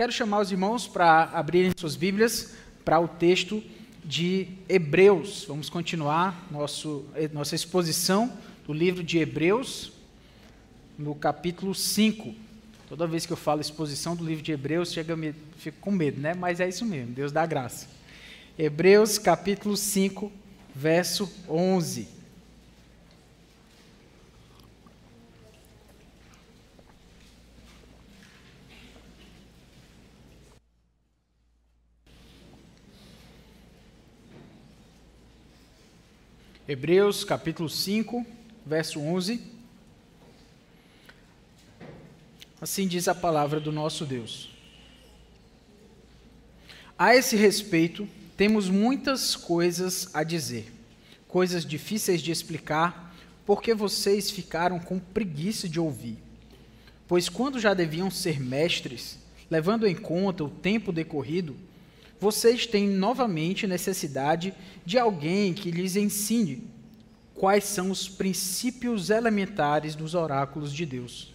[0.00, 2.54] Quero chamar os irmãos para abrirem suas Bíblias
[2.86, 3.62] para o texto
[4.02, 5.44] de Hebreus.
[5.46, 8.32] Vamos continuar nosso, nossa exposição
[8.66, 9.92] do livro de Hebreus,
[10.98, 12.34] no capítulo 5.
[12.88, 16.18] Toda vez que eu falo exposição do livro de Hebreus, chega me, fico com medo,
[16.18, 16.32] né?
[16.32, 17.86] Mas é isso mesmo, Deus dá graça.
[18.58, 20.32] Hebreus, capítulo 5,
[20.74, 22.08] verso 11.
[36.70, 38.24] Hebreus capítulo 5,
[38.64, 39.40] verso 11.
[42.60, 44.50] Assim diz a palavra do nosso Deus.
[46.96, 50.72] A esse respeito, temos muitas coisas a dizer,
[51.26, 56.18] coisas difíceis de explicar, porque vocês ficaram com preguiça de ouvir.
[57.08, 59.18] Pois quando já deviam ser mestres,
[59.50, 61.56] levando em conta o tempo decorrido,
[62.20, 64.52] vocês têm novamente necessidade
[64.84, 66.68] de alguém que lhes ensine
[67.34, 71.32] quais são os princípios elementares dos oráculos de Deus.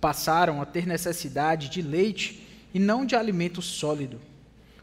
[0.00, 4.20] Passaram a ter necessidade de leite e não de alimento sólido.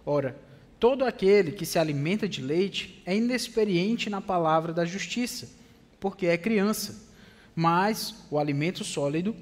[0.05, 0.37] Ora,
[0.79, 5.49] todo aquele que se alimenta de leite é inexperiente na palavra da justiça,
[5.99, 7.03] porque é criança.
[7.53, 9.35] Mas o alimento sólido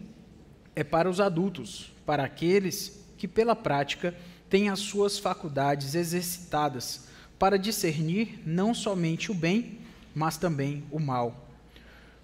[0.75, 4.15] é para os adultos, para aqueles que, pela prática,
[4.51, 7.05] tem as suas faculdades exercitadas
[7.39, 9.79] para discernir não somente o bem,
[10.13, 11.47] mas também o mal.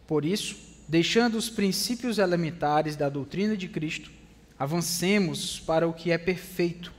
[0.05, 0.57] Por isso,
[0.89, 4.11] deixando os princípios elementares da doutrina de Cristo,
[4.59, 6.91] avancemos para o que é perfeito,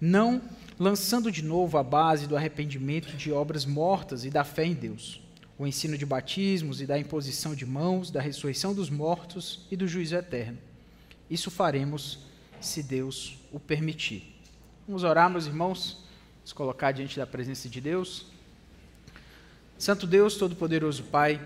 [0.00, 0.40] não
[0.78, 5.20] lançando de novo a base do arrependimento de obras mortas e da fé em Deus,
[5.58, 9.86] o ensino de batismos e da imposição de mãos, da ressurreição dos mortos e do
[9.86, 10.56] juízo eterno.
[11.28, 12.20] Isso faremos
[12.58, 14.35] se Deus o permitir.
[14.88, 15.98] Vamos orar, meus irmãos,
[16.42, 18.26] nos colocar diante da presença de Deus.
[19.76, 21.44] Santo Deus, Todo-Poderoso Pai,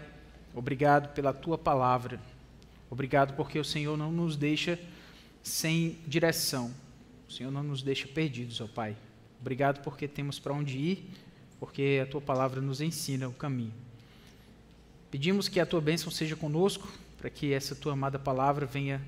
[0.55, 2.21] obrigado pela tua palavra.
[2.91, 4.79] Obrigado porque o Senhor não nos deixa
[5.43, 6.71] sem direção.
[7.27, 8.95] O Senhor não nos deixa perdidos, ó Pai.
[9.41, 11.11] Obrigado porque temos para onde ir,
[11.59, 13.73] porque a tua palavra nos ensina o caminho.
[15.11, 19.01] Pedimos que a tua bênção seja conosco, para que essa tua amada palavra venha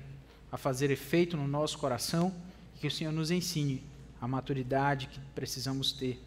[0.51, 2.33] a fazer efeito no nosso coração
[2.75, 3.92] e que o Senhor nos ensine
[4.23, 6.17] a maturidade que precisamos ter,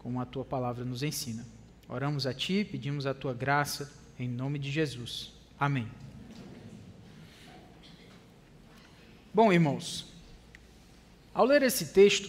[0.00, 1.46] como a tua palavra nos ensina.
[1.88, 5.32] Oramos a ti, pedimos a tua graça, em nome de Jesus.
[5.56, 5.88] Amém.
[9.32, 10.12] Bom, irmãos,
[11.32, 12.28] ao ler esse texto,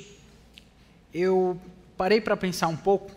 [1.11, 1.59] eu
[1.97, 3.09] parei para pensar um pouco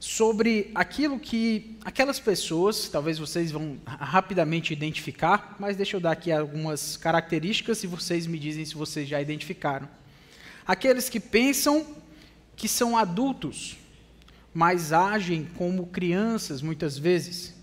[0.00, 6.32] sobre aquilo que aquelas pessoas, talvez vocês vão rapidamente identificar, mas deixa eu dar aqui
[6.32, 10.01] algumas características e vocês me dizem se vocês já identificaram
[10.66, 11.86] Aqueles que pensam
[12.56, 13.76] que são adultos,
[14.54, 17.54] mas agem como crianças muitas vezes.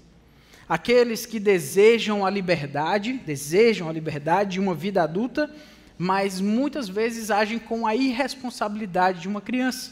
[0.67, 5.49] Aqueles que desejam a liberdade, desejam a liberdade de uma vida adulta,
[5.97, 9.91] mas muitas vezes agem com a irresponsabilidade de uma criança.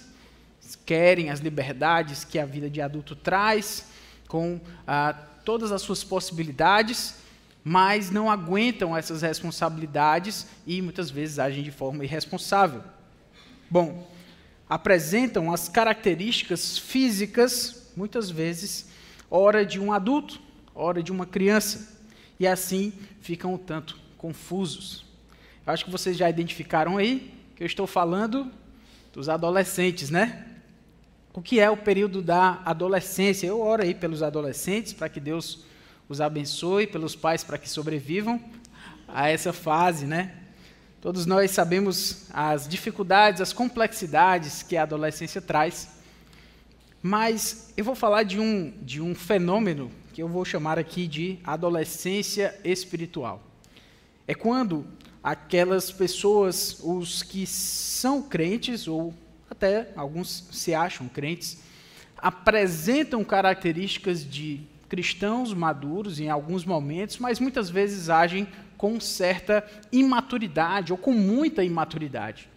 [0.86, 3.86] Querem as liberdades que a vida de adulto traz,
[4.28, 5.14] com ah,
[5.46, 7.16] todas as suas possibilidades,
[7.64, 12.84] mas não aguentam essas responsabilidades e muitas vezes agem de forma irresponsável.
[13.70, 14.10] Bom,
[14.70, 18.88] apresentam as características físicas, muitas vezes,
[19.30, 20.40] hora de um adulto,
[20.74, 21.98] hora de uma criança,
[22.40, 25.06] e assim ficam um tanto confusos.
[25.66, 28.50] Eu acho que vocês já identificaram aí que eu estou falando
[29.12, 30.46] dos adolescentes, né?
[31.34, 33.48] O que é o período da adolescência?
[33.48, 35.66] Eu oro aí pelos adolescentes para que Deus
[36.08, 38.42] os abençoe, pelos pais para que sobrevivam
[39.08, 40.47] a essa fase, né?
[41.00, 45.90] Todos nós sabemos as dificuldades, as complexidades que a adolescência traz,
[47.04, 51.38] mas eu vou falar de um, de um fenômeno que eu vou chamar aqui de
[51.44, 53.44] adolescência espiritual.
[54.28, 54.88] É quando
[55.24, 59.14] aquelas pessoas, os que são crentes, ou
[59.52, 61.60] até alguns se acham crentes,
[62.18, 68.48] apresentam características de cristãos maduros em alguns momentos, mas muitas vezes agem
[68.78, 72.48] com certa imaturidade ou com muita imaturidade.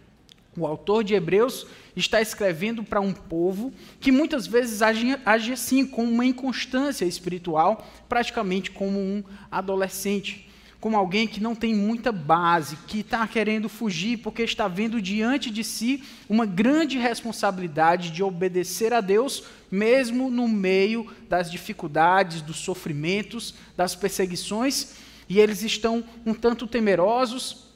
[0.57, 1.65] O autor de Hebreus
[1.95, 7.87] está escrevendo para um povo que muitas vezes age, age assim, com uma inconstância espiritual,
[8.09, 10.49] praticamente como um adolescente,
[10.81, 15.49] como alguém que não tem muita base, que está querendo fugir porque está vendo diante
[15.49, 22.57] de si uma grande responsabilidade de obedecer a Deus, mesmo no meio das dificuldades, dos
[22.57, 24.95] sofrimentos, das perseguições
[25.31, 27.67] e eles estão um tanto temerosos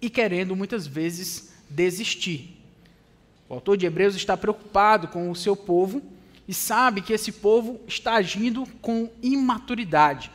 [0.00, 2.56] e querendo muitas vezes desistir.
[3.48, 6.00] O autor de Hebreus está preocupado com o seu povo
[6.46, 10.30] e sabe que esse povo está agindo com imaturidade.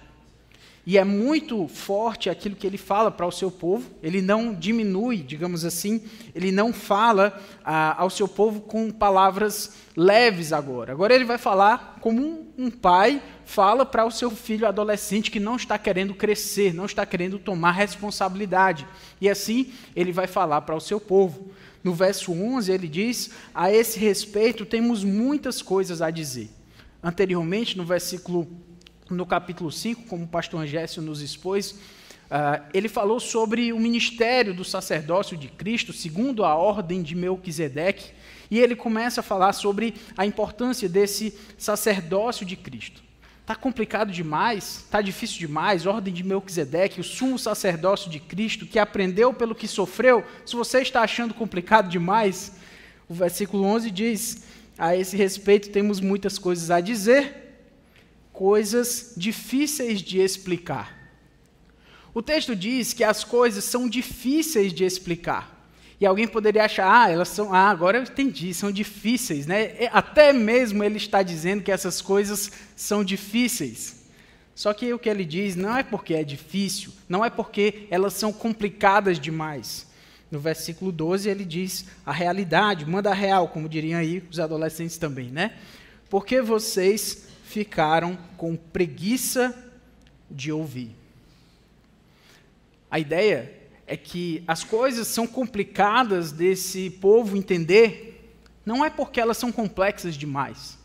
[0.89, 3.87] E é muito forte aquilo que ele fala para o seu povo.
[4.01, 6.01] Ele não diminui, digamos assim,
[6.33, 10.91] ele não fala ah, ao seu povo com palavras leves agora.
[10.91, 15.39] Agora ele vai falar como um, um pai fala para o seu filho adolescente que
[15.39, 18.87] não está querendo crescer, não está querendo tomar responsabilidade.
[19.21, 21.51] E assim ele vai falar para o seu povo.
[21.83, 26.49] No verso 11 ele diz: A esse respeito temos muitas coisas a dizer.
[27.03, 28.47] Anteriormente, no versículo
[29.09, 34.53] no capítulo 5, como o pastor Angésio nos expôs, uh, ele falou sobre o ministério
[34.53, 38.11] do sacerdócio de Cristo, segundo a ordem de Melquisedeque,
[38.51, 43.01] e ele começa a falar sobre a importância desse sacerdócio de Cristo.
[43.41, 48.77] Está complicado demais, está difícil demais, ordem de Melquisedeque, o sumo sacerdócio de Cristo, que
[48.77, 52.53] aprendeu pelo que sofreu, se você está achando complicado demais,
[53.07, 54.43] o versículo 11 diz,
[54.77, 57.48] a esse respeito temos muitas coisas a dizer,
[58.39, 60.97] coisas difíceis de explicar.
[62.13, 65.69] O texto diz que as coisas são difíceis de explicar.
[65.99, 69.89] E alguém poderia achar, ah, elas são, ah, agora eu entendi, são difíceis, né?
[69.91, 74.05] Até mesmo ele está dizendo que essas coisas são difíceis.
[74.55, 78.13] Só que o que ele diz não é porque é difícil, não é porque elas
[78.13, 79.85] são complicadas demais.
[80.31, 84.97] No versículo 12 ele diz a realidade, manda a real, como diriam aí os adolescentes
[84.97, 85.55] também, né?
[86.09, 89.57] Porque vocês ficaram com preguiça
[90.29, 90.95] de ouvir.
[92.91, 93.51] A ideia
[93.87, 98.31] é que as coisas são complicadas desse povo entender,
[98.63, 100.77] não é porque elas são complexas demais.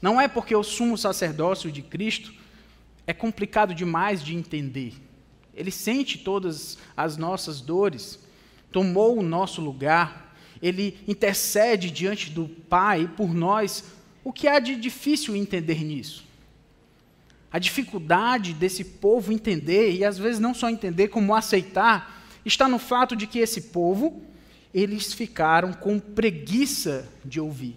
[0.00, 2.32] Não é porque o sumo sacerdócio de Cristo
[3.08, 4.94] é complicado demais de entender.
[5.52, 8.20] Ele sente todas as nossas dores,
[8.70, 13.82] tomou o nosso lugar, ele intercede diante do Pai por nós
[14.24, 16.24] o que há de difícil entender nisso?
[17.52, 22.78] A dificuldade desse povo entender, e às vezes não só entender, como aceitar, está no
[22.78, 24.22] fato de que esse povo,
[24.72, 27.76] eles ficaram com preguiça de ouvir.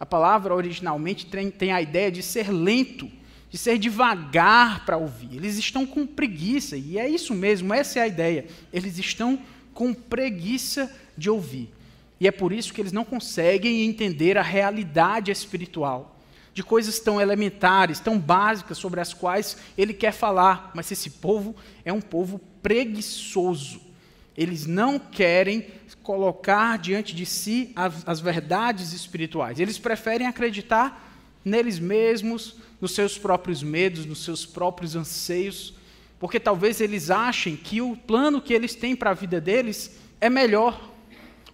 [0.00, 3.08] A palavra originalmente tem, a ideia de ser lento,
[3.50, 5.36] de ser devagar para ouvir.
[5.36, 8.46] Eles estão com preguiça, e é isso mesmo, essa é a ideia.
[8.72, 9.38] Eles estão
[9.72, 11.70] com preguiça de ouvir.
[12.20, 16.16] E é por isso que eles não conseguem entender a realidade espiritual
[16.52, 20.72] de coisas tão elementares, tão básicas sobre as quais ele quer falar.
[20.74, 21.54] Mas esse povo
[21.84, 23.80] é um povo preguiçoso.
[24.36, 25.66] Eles não querem
[26.02, 29.60] colocar diante de si as, as verdades espirituais.
[29.60, 31.08] Eles preferem acreditar
[31.44, 35.74] neles mesmos, nos seus próprios medos, nos seus próprios anseios,
[36.18, 40.28] porque talvez eles achem que o plano que eles têm para a vida deles é
[40.28, 40.90] melhor.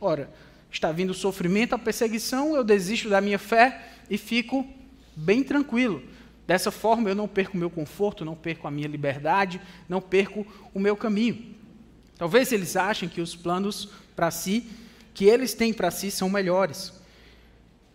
[0.01, 0.31] Ora,
[0.75, 4.67] está vindo o sofrimento, a perseguição, eu desisto da minha fé e fico
[5.15, 6.03] bem tranquilo.
[6.47, 10.47] Dessa forma, eu não perco o meu conforto, não perco a minha liberdade, não perco
[10.75, 11.55] o meu caminho.
[12.19, 14.67] Talvez eles achem que os planos para si,
[15.15, 16.93] que eles têm para si, são melhores.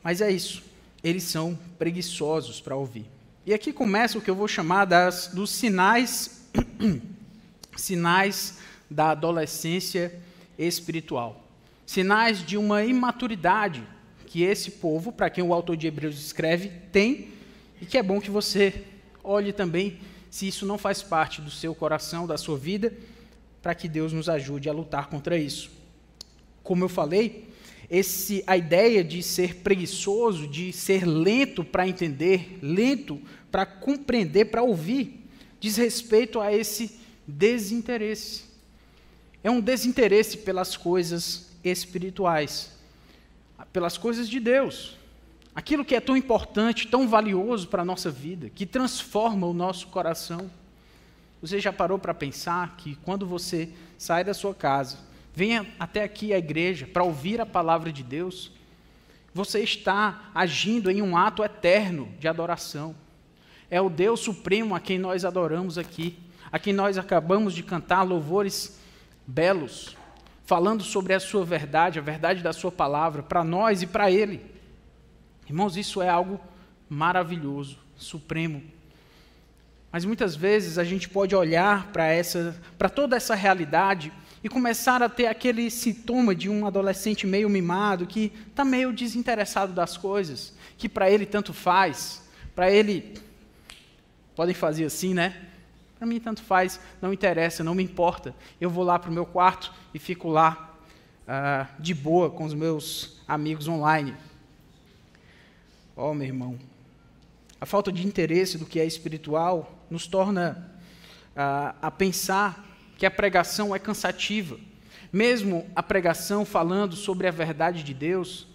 [0.02, 0.64] Mas é isso.
[1.04, 3.06] Eles são preguiçosos para ouvir.
[3.46, 6.46] E aqui começa o que eu vou chamar das, dos sinais,
[7.76, 8.58] sinais
[8.90, 10.20] da adolescência
[10.58, 11.49] espiritual
[11.90, 13.82] sinais de uma imaturidade
[14.28, 17.30] que esse povo, para quem o autor de Hebreus escreve, tem,
[17.82, 18.84] e que é bom que você
[19.24, 22.94] olhe também se isso não faz parte do seu coração, da sua vida,
[23.60, 25.72] para que Deus nos ajude a lutar contra isso.
[26.62, 27.50] Como eu falei,
[27.90, 33.20] esse, a ideia de ser preguiçoso, de ser lento para entender, lento
[33.50, 35.28] para compreender, para ouvir,
[35.60, 38.44] diz respeito a esse desinteresse.
[39.44, 42.78] É um desinteresse pelas coisas espirituais,
[43.72, 44.98] pelas coisas de Deus.
[45.54, 49.88] Aquilo que é tão importante, tão valioso para a nossa vida, que transforma o nosso
[49.88, 50.50] coração.
[51.42, 55.00] Você já parou para pensar que quando você sai da sua casa,
[55.34, 58.52] venha até aqui à igreja para ouvir a palavra de Deus,
[59.34, 62.96] você está agindo em um ato eterno de adoração.
[63.70, 66.18] É o Deus Supremo a quem nós adoramos aqui,
[66.52, 68.80] a quem nós acabamos de cantar louvores
[69.28, 69.96] belos
[70.50, 74.44] falando sobre a sua verdade, a verdade da sua palavra, para nós e para ele.
[75.48, 76.42] Irmãos, isso é algo
[76.90, 78.64] maravilhoso, supremo.
[79.92, 84.12] Mas muitas vezes a gente pode olhar para essa, para toda essa realidade
[84.44, 89.72] e começar a ter aquele sintoma de um adolescente meio mimado que está meio desinteressado
[89.72, 93.14] das coisas, que para ele tanto faz, para ele
[94.36, 95.49] podem fazer assim, né?
[96.00, 98.34] Para mim, tanto faz, não interessa, não me importa.
[98.60, 100.74] Eu vou lá para o meu quarto e fico lá
[101.28, 104.16] uh, de boa com os meus amigos online.
[105.98, 106.58] Ó, oh, meu irmão,
[107.60, 110.72] a falta de interesse do que é espiritual nos torna
[111.32, 112.66] uh, a pensar
[112.98, 114.58] que a pregação é cansativa.
[115.12, 118.48] Mesmo a pregação falando sobre a verdade de Deus,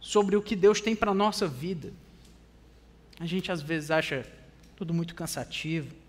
[0.00, 1.92] sobre o que Deus tem para a nossa vida.
[3.18, 4.24] A gente às vezes acha
[4.76, 5.99] tudo muito cansativo,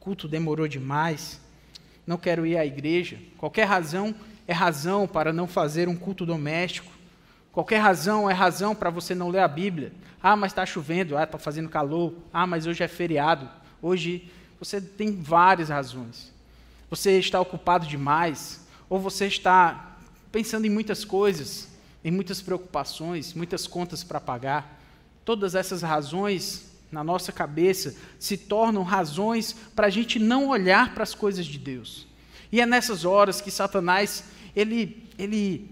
[0.00, 1.38] culto demorou demais,
[2.06, 3.18] não quero ir à igreja.
[3.36, 4.14] Qualquer razão
[4.48, 6.90] é razão para não fazer um culto doméstico.
[7.52, 9.92] Qualquer razão é razão para você não ler a Bíblia.
[10.22, 13.48] Ah, mas está chovendo, ah, está fazendo calor, ah, mas hoje é feriado.
[13.82, 16.32] Hoje você tem várias razões.
[16.88, 19.96] Você está ocupado demais, ou você está
[20.32, 21.68] pensando em muitas coisas,
[22.04, 24.80] em muitas preocupações, muitas contas para pagar.
[25.24, 31.02] Todas essas razões na nossa cabeça se tornam razões para a gente não olhar para
[31.02, 32.06] as coisas de Deus.
[32.50, 35.70] E é nessas horas que Satanás ele, ele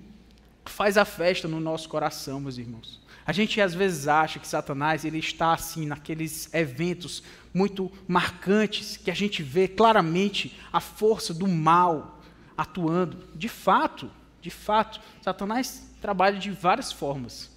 [0.64, 3.00] faz a festa no nosso coração, meus irmãos.
[3.26, 7.22] A gente às vezes acha que Satanás ele está assim naqueles eventos
[7.52, 12.20] muito marcantes que a gente vê claramente a força do mal
[12.56, 13.28] atuando.
[13.34, 14.10] De fato,
[14.40, 17.50] de fato, Satanás trabalha de várias formas.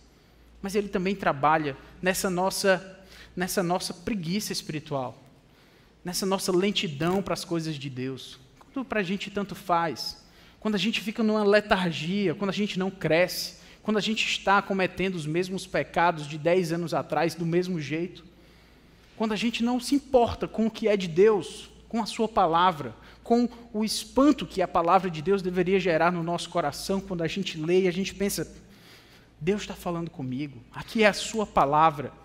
[0.62, 3.00] Mas ele também trabalha nessa nossa
[3.36, 5.18] nessa nossa preguiça espiritual,
[6.04, 8.40] nessa nossa lentidão para as coisas de Deus.
[8.60, 10.18] Quando para a gente tanto faz,
[10.60, 14.62] quando a gente fica numa letargia, quando a gente não cresce, quando a gente está
[14.62, 18.24] cometendo os mesmos pecados de 10 anos atrás do mesmo jeito,
[19.18, 22.28] quando a gente não se importa com o que é de Deus, com a Sua
[22.28, 27.22] palavra, com o espanto que a palavra de Deus deveria gerar no nosso coração quando
[27.22, 28.56] a gente lê e a gente pensa:
[29.40, 32.21] Deus está falando comigo, aqui é a Sua palavra.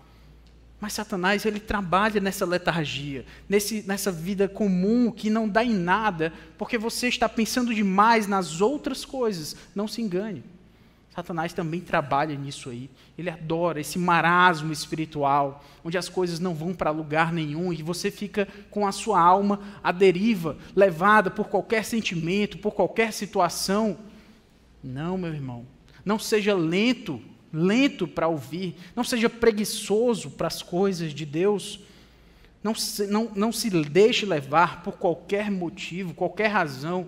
[0.79, 6.31] Mas Satanás, ele trabalha nessa letargia, nesse, nessa vida comum que não dá em nada,
[6.57, 9.55] porque você está pensando demais nas outras coisas.
[9.75, 10.43] Não se engane.
[11.17, 12.91] Satanás também trabalha nisso aí.
[13.17, 18.11] Ele adora esse marasmo espiritual, onde as coisas não vão para lugar nenhum e você
[18.11, 23.97] fica com a sua alma à deriva, levada por qualquer sentimento, por qualquer situação.
[24.83, 25.65] Não, meu irmão.
[26.05, 27.19] Não seja lento,
[27.57, 28.75] lento para ouvir.
[28.95, 31.79] Não seja preguiçoso para as coisas de Deus.
[32.63, 37.07] Não se, não, não se deixe levar por qualquer motivo, qualquer razão,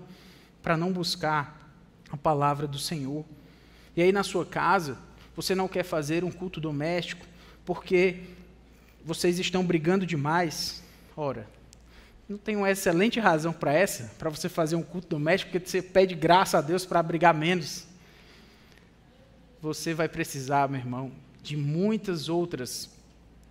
[0.63, 1.71] para não buscar
[2.11, 3.23] a palavra do Senhor.
[3.95, 4.97] E aí na sua casa,
[5.35, 7.25] você não quer fazer um culto doméstico
[7.65, 8.21] porque
[9.05, 10.83] vocês estão brigando demais.
[11.15, 11.47] Ora,
[12.27, 15.81] não tem uma excelente razão para essa, para você fazer um culto doméstico, porque você
[15.81, 17.88] pede graça a Deus para brigar menos.
[19.61, 21.11] Você vai precisar, meu irmão,
[21.43, 22.89] de muitas outras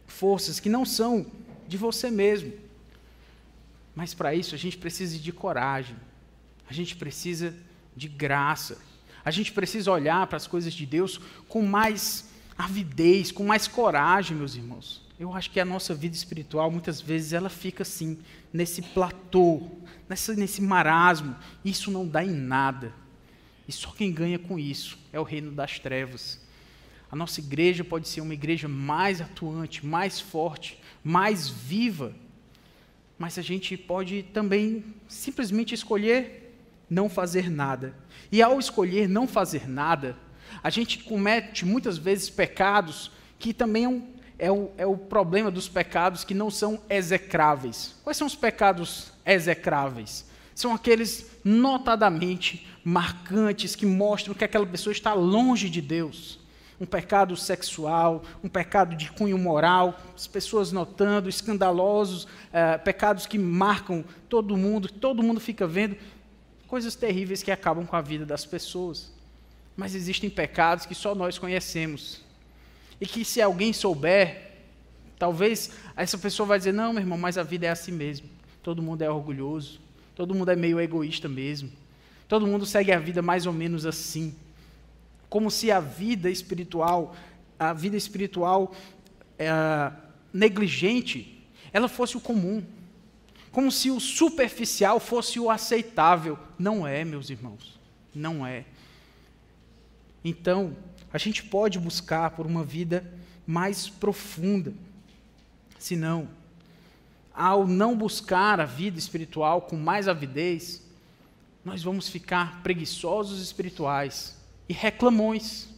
[0.07, 1.27] forças que não são
[1.67, 2.53] de você mesmo.
[3.95, 5.97] Mas para isso a gente precisa de coragem,
[6.69, 7.55] a gente precisa
[7.97, 8.79] de graça.
[9.25, 14.37] A gente precisa olhar para as coisas de Deus com mais avidez, com mais coragem,
[14.37, 15.03] meus irmãos.
[15.19, 18.19] Eu acho que a nossa vida espiritual, muitas vezes, ela fica assim,
[18.53, 19.69] nesse platô,
[20.37, 21.37] nesse marasmo.
[21.65, 22.93] Isso não dá em nada.
[23.68, 26.40] E só quem ganha com isso é o reino das trevas.
[27.12, 32.14] A nossa igreja pode ser uma igreja mais atuante, mais forte, mais viva.
[33.18, 36.56] Mas a gente pode também simplesmente escolher
[36.88, 37.94] não fazer nada.
[38.32, 40.16] E ao escolher não fazer nada,
[40.62, 44.08] a gente comete muitas vezes pecados que também é, um,
[44.38, 47.96] é, o, é o problema dos pecados que não são execráveis.
[48.02, 50.27] Quais são os pecados execráveis?
[50.59, 56.41] São aqueles notadamente marcantes que mostram que aquela pessoa está longe de Deus.
[56.81, 63.38] Um pecado sexual, um pecado de cunho moral, as pessoas notando, escandalosos, eh, pecados que
[63.38, 65.97] marcam todo mundo, todo mundo fica vendo
[66.67, 69.12] coisas terríveis que acabam com a vida das pessoas.
[69.77, 72.21] Mas existem pecados que só nós conhecemos.
[73.00, 74.57] E que se alguém souber,
[75.21, 78.29] talvez essa pessoa vai dizer: "Não, meu irmão, mas a vida é assim mesmo.
[78.61, 79.87] Todo mundo é orgulhoso,
[80.18, 81.70] todo mundo é meio egoísta mesmo.
[82.26, 84.34] Todo mundo segue a vida mais ou menos assim."
[85.30, 87.14] Como se a vida espiritual,
[87.58, 88.75] a vida espiritual
[89.38, 89.92] é,
[90.32, 91.40] negligente,
[91.72, 92.64] ela fosse o comum
[93.52, 96.38] como se o superficial fosse o aceitável.
[96.58, 97.78] Não é, meus irmãos,
[98.14, 98.64] não é.
[100.25, 100.76] Então,
[101.12, 103.10] a gente pode buscar por uma vida
[103.46, 104.75] mais profunda.
[105.78, 106.28] Senão,
[107.38, 110.83] ao não buscar a vida espiritual com mais avidez,
[111.64, 114.37] nós vamos ficar preguiçosos espirituais
[114.68, 115.68] e reclamões.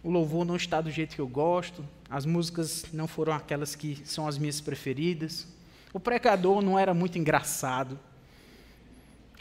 [0.00, 4.00] O louvor não está do jeito que eu gosto, as músicas não foram aquelas que
[4.04, 5.44] são as minhas preferidas.
[5.92, 7.98] O pregador não era muito engraçado.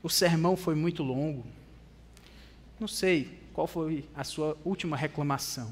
[0.02, 1.46] O sermão foi muito longo.
[2.80, 5.72] Não sei qual foi a sua última reclamação,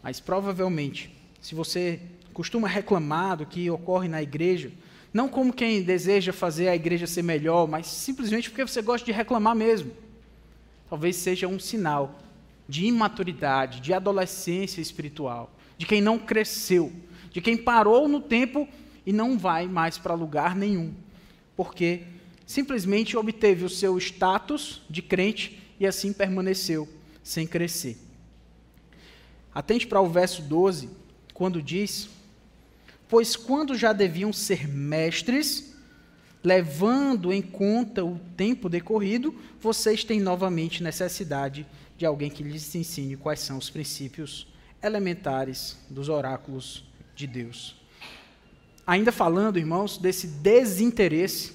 [0.00, 2.00] mas provavelmente, se você
[2.34, 4.70] costuma reclamar do que ocorre na igreja,
[5.12, 9.12] não como quem deseja fazer a igreja ser melhor, mas simplesmente porque você gosta de
[9.12, 9.92] reclamar mesmo.
[10.90, 12.18] Talvez seja um sinal
[12.68, 16.92] de imaturidade, de adolescência espiritual, de quem não cresceu,
[17.30, 18.68] de quem parou no tempo
[19.06, 20.92] e não vai mais para lugar nenhum,
[21.56, 22.02] porque
[22.44, 26.88] simplesmente obteve o seu status de crente e assim permaneceu
[27.22, 27.96] sem crescer.
[29.54, 30.90] Atente para o verso 12,
[31.32, 32.08] quando diz:
[33.14, 35.72] Pois quando já deviam ser mestres,
[36.42, 41.64] levando em conta o tempo decorrido, vocês têm novamente necessidade
[41.96, 44.48] de alguém que lhes ensine quais são os princípios
[44.82, 47.76] elementares dos oráculos de Deus.
[48.84, 51.52] Ainda falando, irmãos, desse desinteresse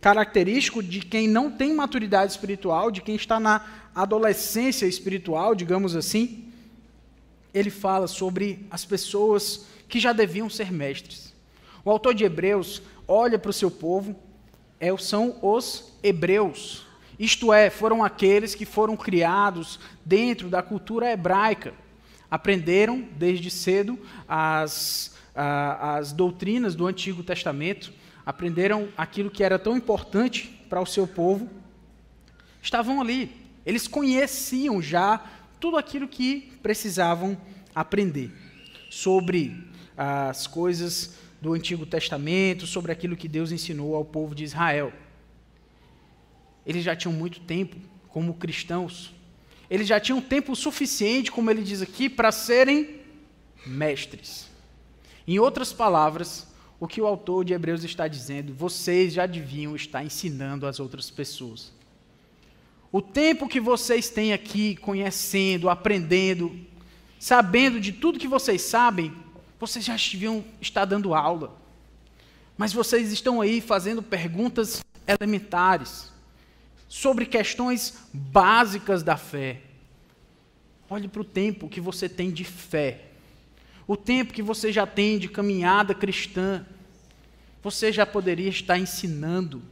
[0.00, 3.64] característico de quem não tem maturidade espiritual, de quem está na
[3.94, 6.52] adolescência espiritual, digamos assim,
[7.54, 11.34] ele fala sobre as pessoas que já deviam ser mestres.
[11.84, 14.14] O autor de Hebreus olha para o seu povo,
[14.78, 16.86] é, são os hebreus,
[17.18, 21.74] isto é, foram aqueles que foram criados dentro da cultura hebraica,
[22.30, 27.92] aprenderam desde cedo as, as doutrinas do Antigo Testamento,
[28.24, 31.48] aprenderam aquilo que era tão importante para o seu povo,
[32.62, 33.34] estavam ali.
[33.66, 35.24] Eles conheciam já
[35.58, 37.36] tudo aquilo que precisavam
[37.74, 38.30] aprender
[38.90, 39.67] sobre
[39.98, 44.92] as coisas do Antigo Testamento, sobre aquilo que Deus ensinou ao povo de Israel.
[46.64, 47.76] Eles já tinham muito tempo
[48.08, 49.12] como cristãos.
[49.68, 53.00] Eles já tinham tempo suficiente, como ele diz aqui, para serem
[53.66, 54.48] mestres.
[55.26, 56.46] Em outras palavras,
[56.78, 61.10] o que o autor de Hebreus está dizendo, vocês já deviam estar ensinando as outras
[61.10, 61.72] pessoas.
[62.92, 66.56] O tempo que vocês têm aqui conhecendo, aprendendo,
[67.18, 69.12] sabendo de tudo que vocês sabem,
[69.58, 71.56] vocês já deviam estar dando aula.
[72.56, 76.12] Mas vocês estão aí fazendo perguntas elementares
[76.88, 79.62] sobre questões básicas da fé.
[80.90, 83.08] Olhe para o tempo que você tem de fé
[83.88, 86.64] o tempo que você já tem de caminhada cristã,
[87.62, 89.62] você já poderia estar ensinando,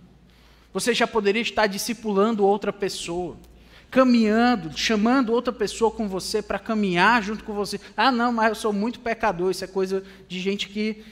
[0.72, 3.37] você já poderia estar discipulando outra pessoa,
[3.97, 7.81] caminhando, chamando outra pessoa com você para caminhar junto com você.
[7.97, 11.03] Ah, não, mas eu sou muito pecador, isso é coisa de gente que.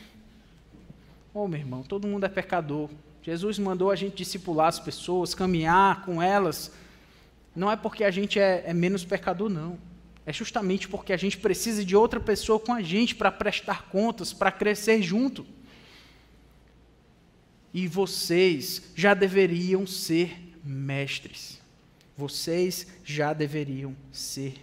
[1.33, 2.91] Oh, meu irmão, todo mundo é pecador.
[3.23, 6.71] Jesus mandou a gente discipular as pessoas, caminhar com elas.
[7.57, 9.79] Não é porque a gente é, é menos pecador, não
[10.27, 14.33] é justamente porque a gente precisa de outra pessoa com a gente para prestar contas,
[14.33, 15.47] para crescer junto.
[17.73, 21.61] E vocês já deveriam ser mestres.
[22.17, 24.55] Vocês já deveriam ser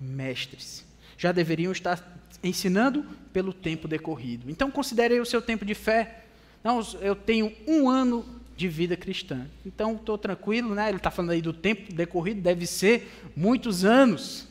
[0.00, 0.84] mestres.
[1.16, 2.02] Já deveriam estar
[2.42, 4.50] ensinando pelo tempo decorrido.
[4.50, 6.24] Então, considere o seu tempo de fé.
[6.62, 8.24] Não, eu tenho um ano
[8.56, 9.46] de vida cristã.
[9.66, 10.88] Então, estou tranquilo, né?
[10.88, 14.46] Ele está falando aí do tempo decorrido, deve ser muitos anos.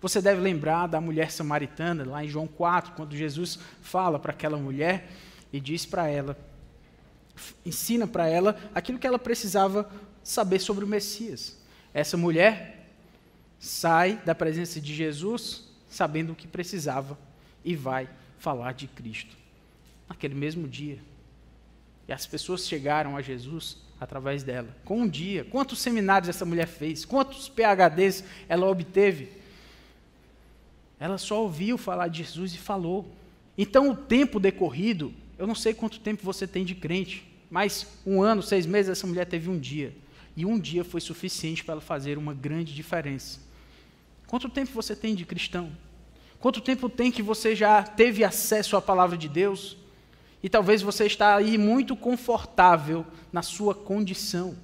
[0.00, 4.56] Você deve lembrar da mulher samaritana, lá em João 4, quando Jesus fala para aquela
[4.56, 5.10] mulher
[5.52, 6.36] e diz para ela,
[7.66, 9.90] ensina para ela aquilo que ela precisava
[10.28, 11.56] saber sobre o Messias.
[11.94, 12.86] Essa mulher
[13.58, 17.18] sai da presença de Jesus sabendo o que precisava
[17.64, 19.34] e vai falar de Cristo.
[20.06, 20.98] Naquele mesmo dia.
[22.06, 24.68] E as pessoas chegaram a Jesus através dela.
[24.84, 25.44] Com um dia.
[25.44, 27.06] Quantos seminários essa mulher fez?
[27.06, 29.32] Quantos PHDs ela obteve?
[31.00, 33.10] Ela só ouviu falar de Jesus e falou.
[33.56, 38.20] Então, o tempo decorrido, eu não sei quanto tempo você tem de crente, mas um
[38.20, 39.94] ano, seis meses, essa mulher teve um dia.
[40.38, 43.40] E um dia foi suficiente para fazer uma grande diferença.
[44.26, 45.70] Quanto tempo você tem de cristão?
[46.38, 49.76] Quanto tempo tem que você já teve acesso à palavra de Deus?
[50.40, 54.56] E talvez você está aí muito confortável na sua condição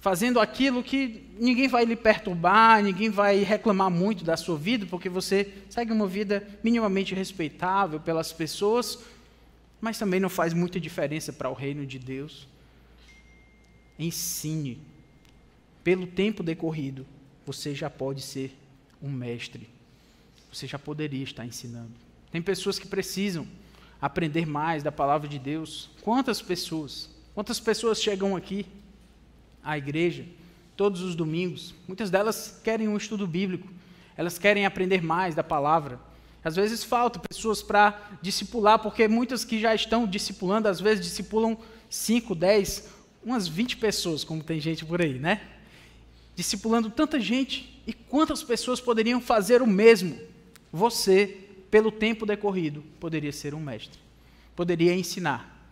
[0.00, 5.08] fazendo aquilo que ninguém vai lhe perturbar, ninguém vai reclamar muito da sua vida, porque
[5.08, 8.98] você segue uma vida minimamente respeitável pelas pessoas,
[9.80, 12.48] mas também não faz muita diferença para o reino de Deus.
[14.00, 14.80] Ensine.
[15.84, 17.06] Pelo tempo decorrido,
[17.46, 18.56] você já pode ser
[19.02, 19.68] um mestre.
[20.52, 21.92] Você já poderia estar ensinando.
[22.32, 23.46] Tem pessoas que precisam
[24.00, 25.90] aprender mais da palavra de Deus.
[26.02, 27.10] Quantas pessoas?
[27.34, 28.66] Quantas pessoas chegam aqui
[29.62, 30.24] à igreja
[30.80, 31.74] todos os domingos.
[31.86, 33.68] Muitas delas querem um estudo bíblico,
[34.16, 36.00] elas querem aprender mais da palavra.
[36.42, 41.58] Às vezes falta pessoas para discipular, porque muitas que já estão discipulando, às vezes discipulam
[41.90, 42.88] 5, 10,
[43.24, 45.40] umas 20 pessoas, como tem gente por aí, né?
[46.40, 50.18] discipulando tanta gente, e quantas pessoas poderiam fazer o mesmo?
[50.72, 54.00] Você, pelo tempo decorrido, poderia ser um mestre,
[54.56, 55.70] poderia ensinar.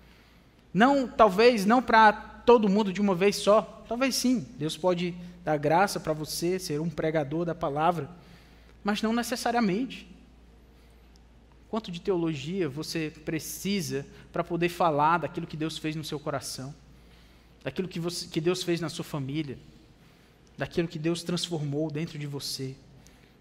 [0.72, 5.56] Não, talvez, não para todo mundo de uma vez só, talvez sim, Deus pode dar
[5.56, 8.10] graça para você ser um pregador da palavra,
[8.84, 10.06] mas não necessariamente.
[11.70, 16.74] Quanto de teologia você precisa para poder falar daquilo que Deus fez no seu coração,
[17.62, 19.58] daquilo que, você, que Deus fez na sua família,
[20.56, 22.74] daquilo que Deus transformou dentro de você?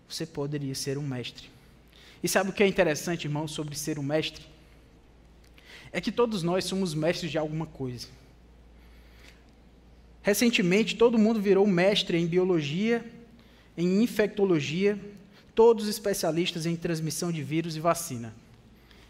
[0.08, 1.50] Você poderia ser um mestre.
[2.24, 4.46] E sabe o que é interessante, irmão, sobre ser um mestre?
[5.92, 8.08] É que todos nós somos mestres de alguma coisa.
[10.22, 13.06] Recentemente, todo mundo virou mestre em biologia,
[13.78, 15.00] em infectologia,
[15.56, 18.34] todos especialistas em transmissão de vírus e vacina.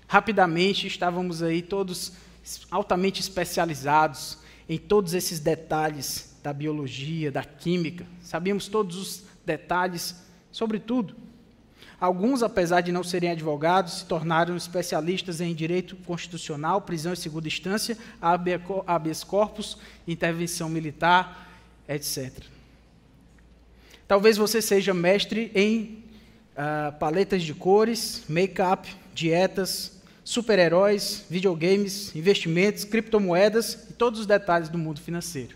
[0.08, 2.13] Rapidamente estávamos aí todos
[2.70, 4.38] altamente especializados
[4.70, 8.06] em todos esses detalhes da biologia, da química.
[8.22, 10.16] Sabíamos todos os detalhes
[10.52, 11.16] sobre tudo.
[12.00, 17.48] Alguns, apesar de não serem advogados, se tornaram especialistas em direito constitucional, prisão em segunda
[17.48, 19.78] instância, habeas corpus,
[20.08, 21.50] intervenção militar,
[21.90, 22.32] etc.
[24.08, 26.04] Talvez você seja mestre em
[26.54, 29.97] uh, paletas de cores, make-up, dietas,
[30.28, 35.56] super-heróis, videogames, investimentos, criptomoedas e todos os detalhes do mundo financeiro.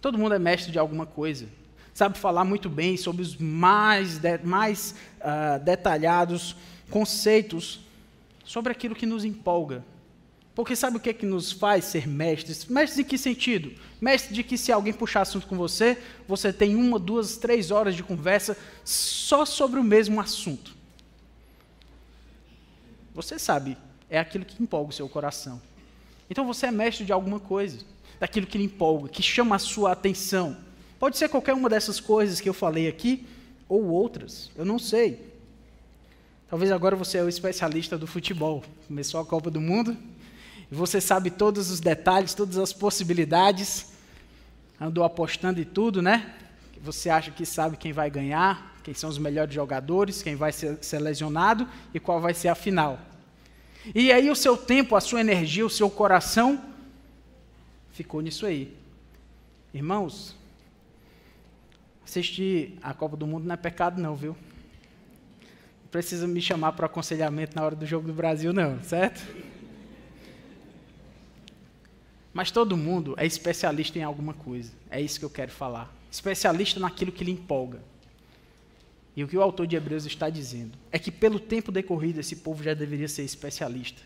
[0.00, 1.46] Todo mundo é mestre de alguma coisa.
[1.92, 6.54] Sabe falar muito bem sobre os mais, de, mais uh, detalhados
[6.88, 7.80] conceitos
[8.44, 9.84] sobre aquilo que nos empolga,
[10.54, 12.66] porque sabe o que, é que nos faz ser mestres?
[12.66, 13.72] Mestres em que sentido?
[14.00, 17.96] Mestre de que se alguém puxar assunto com você, você tem uma, duas, três horas
[17.96, 20.80] de conversa só sobre o mesmo assunto.
[23.14, 23.76] Você sabe,
[24.08, 25.60] é aquilo que empolga o seu coração.
[26.30, 27.78] Então você é mestre de alguma coisa,
[28.18, 30.56] daquilo que lhe empolga, que chama a sua atenção.
[30.98, 33.26] Pode ser qualquer uma dessas coisas que eu falei aqui,
[33.68, 35.32] ou outras, eu não sei.
[36.48, 38.62] Talvez agora você é o especialista do futebol.
[38.86, 39.96] Começou a Copa do Mundo,
[40.70, 43.92] e você sabe todos os detalhes, todas as possibilidades,
[44.80, 46.34] andou apostando em tudo, né?
[46.82, 50.78] Você acha que sabe quem vai ganhar, quem são os melhores jogadores, quem vai ser
[50.82, 52.98] selecionado e qual vai ser a final.
[53.94, 56.62] E aí o seu tempo, a sua energia, o seu coração
[57.92, 58.76] ficou nisso aí.
[59.74, 60.36] Irmãos,
[62.04, 64.36] assistir a Copa do Mundo não é pecado não, viu?
[65.82, 69.22] Não precisa me chamar para aconselhamento na hora do jogo do Brasil não, certo?
[72.32, 74.72] Mas todo mundo é especialista em alguma coisa.
[74.90, 75.92] É isso que eu quero falar.
[76.10, 77.80] Especialista naquilo que lhe empolga.
[79.16, 82.36] E o que o autor de Hebreus está dizendo é que, pelo tempo decorrido, esse
[82.36, 84.00] povo já deveria ser especialista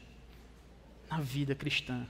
[1.09, 2.05] na vida cristã,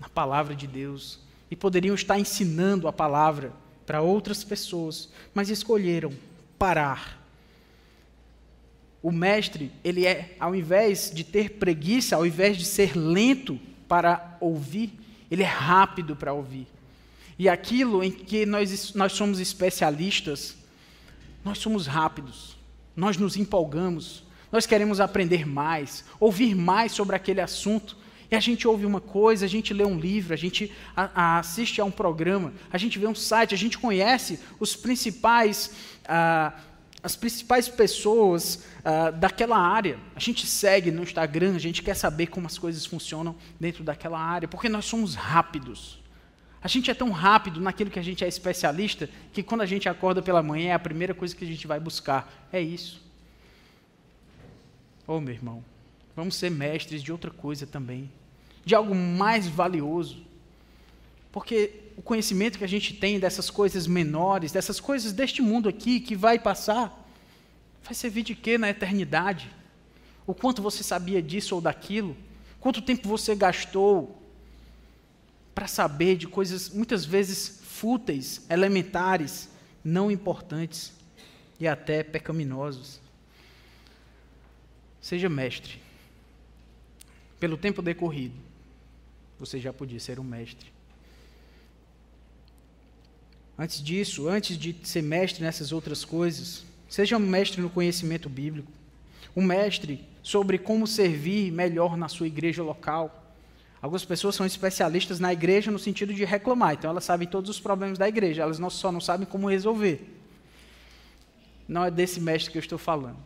[0.00, 3.52] na palavra de Deus, e poderiam estar ensinando a palavra
[3.84, 6.12] para outras pessoas, mas escolheram
[6.58, 7.22] parar.
[9.02, 14.38] O mestre, ele é, ao invés de ter preguiça, ao invés de ser lento para
[14.40, 14.98] ouvir,
[15.30, 16.66] ele é rápido para ouvir.
[17.38, 20.56] E aquilo em que nós, nós somos especialistas,
[21.44, 22.56] nós somos rápidos,
[22.96, 27.96] nós nos empolgamos, nós queremos aprender mais, ouvir mais sobre aquele assunto.
[28.30, 31.38] E a gente ouve uma coisa, a gente lê um livro, a gente a, a
[31.38, 35.72] assiste a um programa, a gente vê um site, a gente conhece os principais.
[36.06, 36.52] Ah,
[37.04, 39.98] as principais pessoas uh, daquela área.
[40.16, 44.18] A gente segue no Instagram, a gente quer saber como as coisas funcionam dentro daquela
[44.18, 46.02] área, porque nós somos rápidos.
[46.64, 49.86] A gente é tão rápido naquilo que a gente é especialista que quando a gente
[49.86, 52.48] acorda pela manhã é a primeira coisa que a gente vai buscar.
[52.50, 53.02] É isso.
[55.06, 55.62] Oh, meu irmão,
[56.16, 58.10] vamos ser mestres de outra coisa também,
[58.64, 60.24] de algo mais valioso.
[61.30, 66.00] Porque o conhecimento que a gente tem dessas coisas menores, dessas coisas deste mundo aqui
[66.00, 66.98] que vai passar,
[67.82, 69.50] vai servir de quê na eternidade?
[70.26, 72.16] O quanto você sabia disso ou daquilo?
[72.58, 74.23] Quanto tempo você gastou
[75.54, 79.48] para saber de coisas muitas vezes fúteis, elementares,
[79.84, 80.92] não importantes
[81.60, 83.00] e até pecaminosos?
[85.00, 85.80] Seja mestre.
[87.38, 88.34] Pelo tempo decorrido,
[89.38, 90.72] você já podia ser um mestre.
[93.56, 98.70] Antes disso, antes de ser mestre nessas outras coisas, seja um mestre no conhecimento bíblico,
[99.36, 103.23] um mestre sobre como servir melhor na sua igreja local.
[103.84, 107.60] Algumas pessoas são especialistas na igreja no sentido de reclamar, então elas sabem todos os
[107.60, 110.00] problemas da igreja, elas só não sabem como resolver.
[111.68, 113.18] Não é desse mestre que eu estou falando.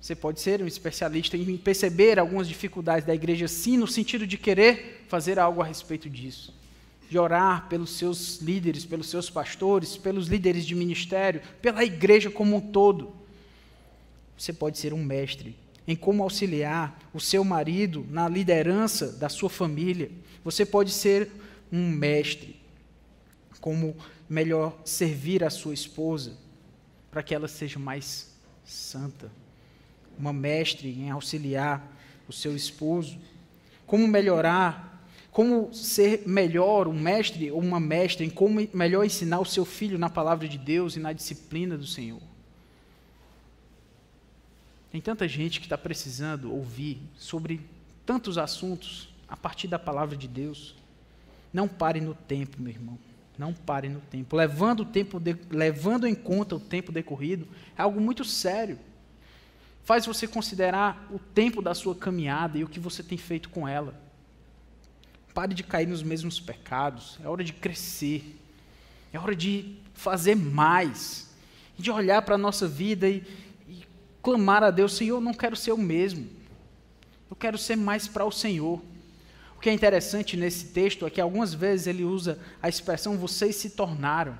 [0.00, 4.38] Você pode ser um especialista em perceber algumas dificuldades da igreja, sim, no sentido de
[4.38, 6.54] querer fazer algo a respeito disso
[7.10, 12.56] de orar pelos seus líderes, pelos seus pastores, pelos líderes de ministério, pela igreja como
[12.56, 13.12] um todo.
[14.38, 15.54] Você pode ser um mestre
[15.86, 20.10] em como auxiliar o seu marido na liderança da sua família.
[20.44, 21.30] Você pode ser
[21.70, 22.60] um mestre
[23.60, 23.96] como
[24.28, 26.36] melhor servir a sua esposa
[27.10, 29.30] para que ela seja mais santa.
[30.18, 31.86] Uma mestre em auxiliar
[32.28, 33.18] o seu esposo.
[33.86, 34.92] Como melhorar
[35.32, 39.98] como ser melhor um mestre ou uma mestra em como melhor ensinar o seu filho
[39.98, 42.20] na palavra de Deus e na disciplina do Senhor.
[44.92, 47.66] Tem tanta gente que está precisando ouvir sobre
[48.04, 50.76] tantos assuntos a partir da palavra de Deus.
[51.50, 52.98] Não pare no tempo, meu irmão.
[53.38, 54.36] Não pare no tempo.
[54.36, 58.78] Levando, o tempo de, levando em conta o tempo decorrido é algo muito sério.
[59.82, 63.66] Faz você considerar o tempo da sua caminhada e o que você tem feito com
[63.66, 63.98] ela.
[65.32, 67.18] Pare de cair nos mesmos pecados.
[67.24, 68.38] É hora de crescer.
[69.10, 71.34] É hora de fazer mais.
[71.78, 73.24] De olhar para a nossa vida e,
[74.22, 76.26] clamar a Deus: Senhor, eu não quero ser o mesmo.
[77.28, 78.80] Eu quero ser mais para o Senhor.
[79.56, 83.56] O que é interessante nesse texto é que algumas vezes ele usa a expressão vocês
[83.56, 84.36] se tornaram.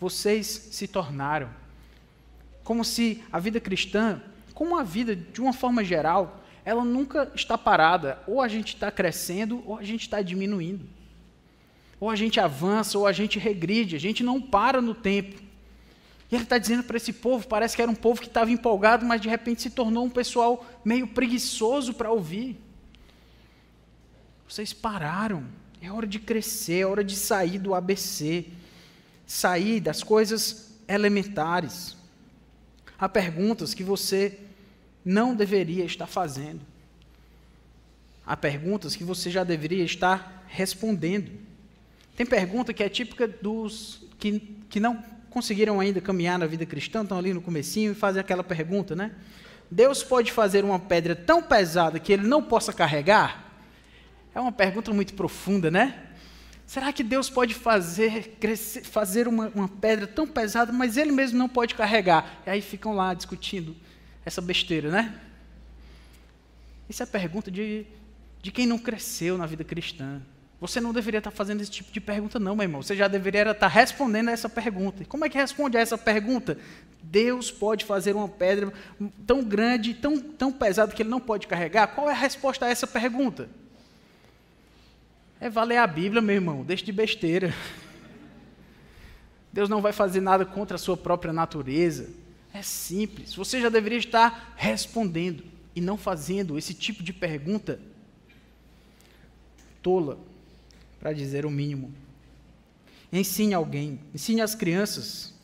[0.00, 1.48] Vocês se tornaram.
[2.62, 4.20] Como se a vida cristã,
[4.52, 8.18] como a vida de uma forma geral, ela nunca está parada.
[8.26, 10.84] Ou a gente está crescendo, ou a gente está diminuindo.
[12.00, 13.94] Ou a gente avança, ou a gente regride.
[13.94, 15.45] A gente não para no tempo.
[16.30, 19.04] E ele está dizendo para esse povo: parece que era um povo que estava empolgado,
[19.04, 22.60] mas de repente se tornou um pessoal meio preguiçoso para ouvir.
[24.48, 25.44] Vocês pararam.
[25.80, 28.46] É hora de crescer, é hora de sair do ABC,
[29.26, 31.96] sair das coisas elementares.
[32.98, 34.40] Há perguntas que você
[35.04, 36.60] não deveria estar fazendo.
[38.24, 41.30] Há perguntas que você já deveria estar respondendo.
[42.16, 45.04] Tem pergunta que é típica dos que, que não
[45.36, 49.10] conseguiram ainda caminhar na vida cristã, estão ali no comecinho e fazem aquela pergunta, né?
[49.70, 53.52] Deus pode fazer uma pedra tão pesada que ele não possa carregar?
[54.34, 56.06] É uma pergunta muito profunda, né?
[56.66, 61.36] Será que Deus pode fazer, crescer, fazer uma, uma pedra tão pesada, mas ele mesmo
[61.36, 62.40] não pode carregar?
[62.46, 63.76] E aí ficam lá discutindo
[64.24, 65.20] essa besteira, né?
[66.88, 67.84] Isso é pergunta de,
[68.40, 70.22] de quem não cresceu na vida cristã.
[70.60, 72.82] Você não deveria estar fazendo esse tipo de pergunta, não, meu irmão.
[72.82, 75.02] Você já deveria estar respondendo a essa pergunta.
[75.02, 76.56] E como é que responde a essa pergunta?
[77.02, 78.72] Deus pode fazer uma pedra
[79.26, 81.88] tão grande, tão, tão pesada que ele não pode carregar?
[81.88, 83.50] Qual é a resposta a essa pergunta?
[85.38, 86.64] É valer a Bíblia, meu irmão.
[86.64, 87.54] Deixe de besteira.
[89.52, 92.08] Deus não vai fazer nada contra a sua própria natureza.
[92.52, 93.34] É simples.
[93.34, 97.78] Você já deveria estar respondendo e não fazendo esse tipo de pergunta
[99.82, 100.18] tola,
[100.98, 101.92] para dizer o mínimo.
[103.12, 105.34] Ensine alguém, ensine as crianças.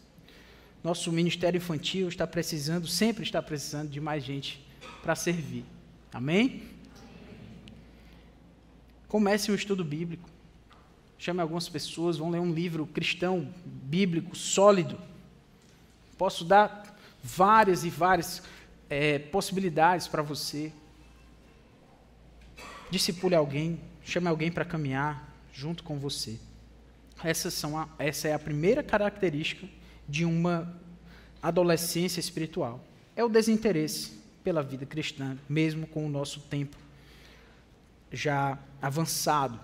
[0.83, 4.65] Nosso ministério infantil está precisando, sempre está precisando de mais gente
[5.03, 5.65] para servir.
[6.13, 6.63] Amém?
[9.07, 10.29] Comece um estudo bíblico.
[11.19, 14.99] Chame algumas pessoas, vão ler um livro cristão, bíblico, sólido.
[16.19, 18.43] Posso dar várias e várias
[18.91, 20.73] é, possibilidades para você.
[22.91, 26.39] Discipule alguém, chame alguém para caminhar junto com você.
[27.23, 29.69] Essas são a, essa é a primeira característica
[30.09, 30.75] de uma
[31.43, 32.83] adolescência espiritual.
[33.15, 34.13] É o desinteresse
[34.43, 36.77] pela vida cristã, mesmo com o nosso tempo
[38.11, 39.59] já avançado.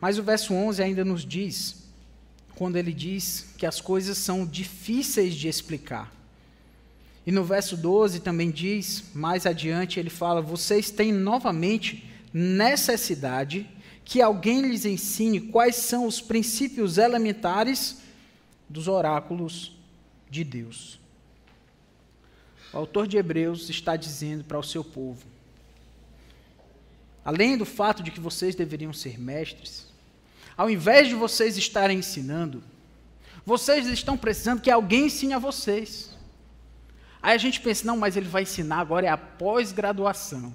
[0.00, 1.88] Mas o verso 11 ainda nos diz
[2.54, 6.12] quando ele diz que as coisas são difíceis de explicar.
[7.24, 13.68] E no verso 12 também diz, mais adiante, ele fala: Vocês têm novamente necessidade
[14.08, 17.98] que alguém lhes ensine quais são os princípios elementares
[18.66, 19.76] dos oráculos
[20.30, 20.98] de Deus.
[22.72, 25.26] O autor de Hebreus está dizendo para o seu povo:
[27.22, 29.88] além do fato de que vocês deveriam ser mestres,
[30.56, 32.64] ao invés de vocês estarem ensinando,
[33.44, 36.16] vocês estão precisando que alguém ensine a vocês.
[37.20, 40.54] Aí a gente pensa, não, mas ele vai ensinar agora é a pós-graduação.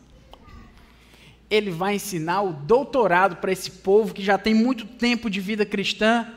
[1.54, 5.64] Ele vai ensinar o doutorado para esse povo que já tem muito tempo de vida
[5.64, 6.34] cristã.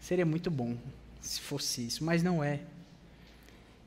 [0.00, 0.76] Seria muito bom
[1.20, 2.58] se fosse isso, mas não é.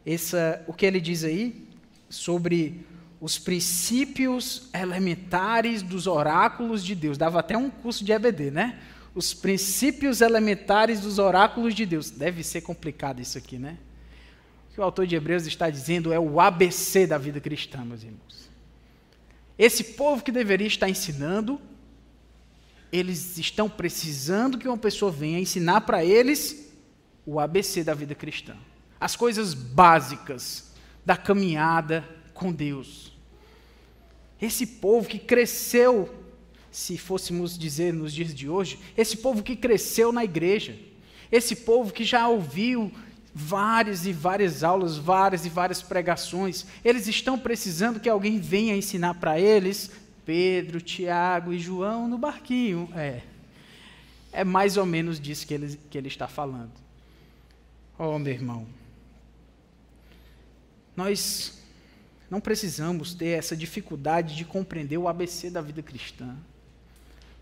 [0.05, 1.67] Essa, o que ele diz aí
[2.09, 2.85] sobre
[3.19, 7.17] os princípios elementares dos oráculos de Deus.
[7.17, 8.79] Dava até um curso de EBD, né?
[9.13, 12.09] Os princípios elementares dos oráculos de Deus.
[12.09, 13.77] Deve ser complicado isso aqui, né?
[14.69, 18.03] O que o autor de Hebreus está dizendo é o ABC da vida cristã, meus
[18.03, 18.49] irmãos.
[19.57, 21.61] Esse povo que deveria estar ensinando,
[22.91, 26.71] eles estão precisando que uma pessoa venha ensinar para eles
[27.25, 28.55] o ABC da vida cristã.
[28.99, 30.71] As coisas básicas
[31.05, 33.11] da caminhada com Deus.
[34.41, 36.13] Esse povo que cresceu,
[36.71, 40.77] se fôssemos dizer nos dias de hoje, esse povo que cresceu na igreja,
[41.31, 42.91] esse povo que já ouviu
[43.33, 49.15] várias e várias aulas, várias e várias pregações, eles estão precisando que alguém venha ensinar
[49.15, 49.91] para eles
[50.25, 52.89] Pedro, Tiago e João no barquinho.
[52.95, 53.21] É.
[54.31, 56.71] É mais ou menos disso que ele, que ele está falando.
[57.97, 58.67] Oh, meu irmão.
[60.95, 61.59] Nós
[62.29, 66.35] não precisamos ter essa dificuldade de compreender o ABC da vida cristã.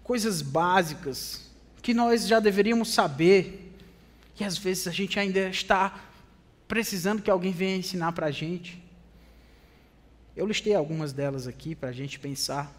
[0.03, 1.49] Coisas básicas
[1.81, 3.70] que nós já deveríamos saber,
[4.41, 6.03] e às vezes a gente ainda está
[6.67, 8.81] precisando que alguém venha ensinar para a gente.
[10.35, 12.73] Eu listei algumas delas aqui para a gente pensar.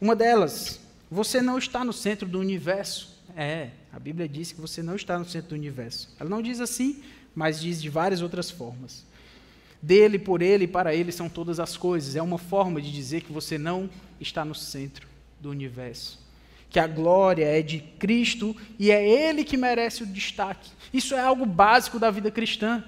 [0.00, 0.80] Uma delas,
[1.10, 3.14] você não está no centro do universo.
[3.36, 6.14] É, a Bíblia diz que você não está no centro do universo.
[6.18, 7.02] Ela não diz assim,
[7.34, 9.04] mas diz de várias outras formas.
[9.82, 12.16] Dele, por ele e para ele são todas as coisas.
[12.16, 15.06] É uma forma de dizer que você não está no centro
[15.38, 16.25] do universo.
[16.76, 20.68] Que a glória é de Cristo e é Ele que merece o destaque.
[20.92, 22.84] Isso é algo básico da vida cristã.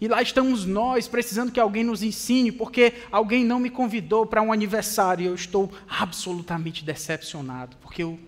[0.00, 4.42] E lá estamos nós, precisando que alguém nos ensine, porque alguém não me convidou para
[4.42, 8.18] um aniversário e eu estou absolutamente decepcionado, porque eu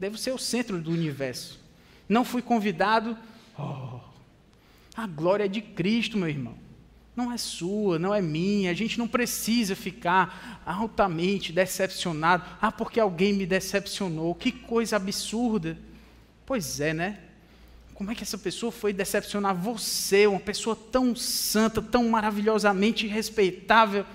[0.00, 1.60] devo ser o centro do universo.
[2.08, 3.18] Não fui convidado.
[3.58, 4.00] Oh,
[4.96, 6.54] a glória é de Cristo, meu irmão.
[7.18, 8.70] Não é sua, não é minha.
[8.70, 12.44] A gente não precisa ficar altamente decepcionado.
[12.62, 14.36] Ah, porque alguém me decepcionou.
[14.36, 15.76] Que coisa absurda.
[16.46, 17.18] Pois é, né?
[17.92, 24.06] Como é que essa pessoa foi decepcionar você, uma pessoa tão santa, tão maravilhosamente respeitável?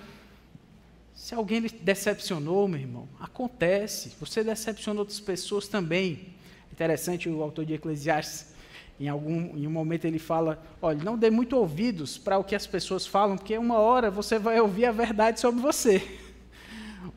[1.13, 4.13] Se alguém lhe decepcionou, meu irmão, acontece.
[4.17, 6.33] Você decepcionou outras pessoas também.
[6.71, 8.52] Interessante o autor de Eclesiastes,
[8.99, 12.55] em, algum, em um momento ele fala: olha, não dê muito ouvidos para o que
[12.55, 16.01] as pessoas falam, porque uma hora você vai ouvir a verdade sobre você.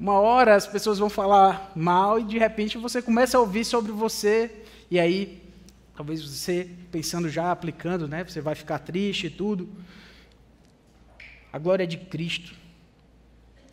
[0.01, 3.93] Uma hora as pessoas vão falar mal e de repente você começa a ouvir sobre
[3.93, 4.51] você,
[4.91, 5.47] e aí
[5.97, 8.23] Talvez você, pensando já, aplicando, né?
[8.23, 9.67] Você vai ficar triste e tudo.
[11.51, 12.55] A glória de Cristo.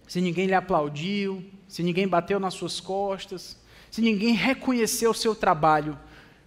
[0.07, 3.57] Se ninguém lhe aplaudiu, se ninguém bateu nas suas costas,
[3.91, 5.99] se ninguém reconheceu o seu trabalho,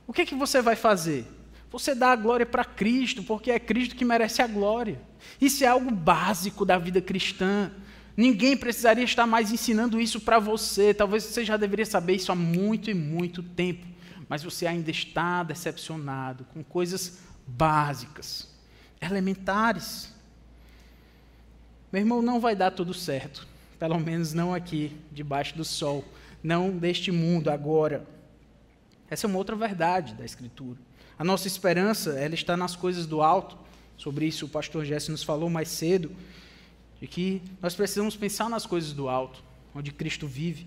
[0.07, 1.27] o que, é que você vai fazer?
[1.71, 5.01] Você dá a glória para Cristo, porque é Cristo que merece a glória.
[5.41, 7.71] Isso é algo básico da vida cristã.
[8.17, 10.95] Ninguém precisaria estar mais ensinando isso para você.
[10.95, 13.97] Talvez você já deveria saber isso há muito e muito tempo
[14.29, 18.49] mas você ainda está decepcionado com coisas básicas,
[19.01, 20.13] elementares.
[21.93, 23.47] Meu irmão, não vai dar tudo certo,
[23.79, 26.05] pelo menos não aqui, debaixo do sol,
[26.43, 28.07] não deste mundo agora.
[29.09, 30.79] Essa é uma outra verdade da Escritura.
[31.19, 33.57] A nossa esperança, ela está nas coisas do alto.
[33.97, 36.11] Sobre isso o pastor Jesse nos falou mais cedo,
[37.01, 39.43] de que nós precisamos pensar nas coisas do alto,
[39.75, 40.67] onde Cristo vive,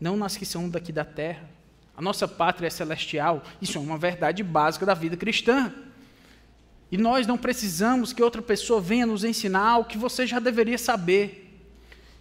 [0.00, 1.48] não nas que são daqui da terra.
[1.96, 3.42] A nossa pátria é celestial.
[3.60, 5.72] Isso é uma verdade básica da vida cristã.
[6.92, 10.78] E nós não precisamos que outra pessoa venha nos ensinar o que você já deveria
[10.78, 11.58] saber.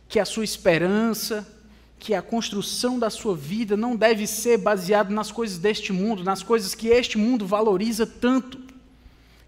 [0.08, 1.46] Que a sua esperança,
[2.00, 6.44] que a construção da sua vida não deve ser baseada nas coisas deste mundo, nas
[6.44, 8.64] coisas que este mundo valoriza tanto.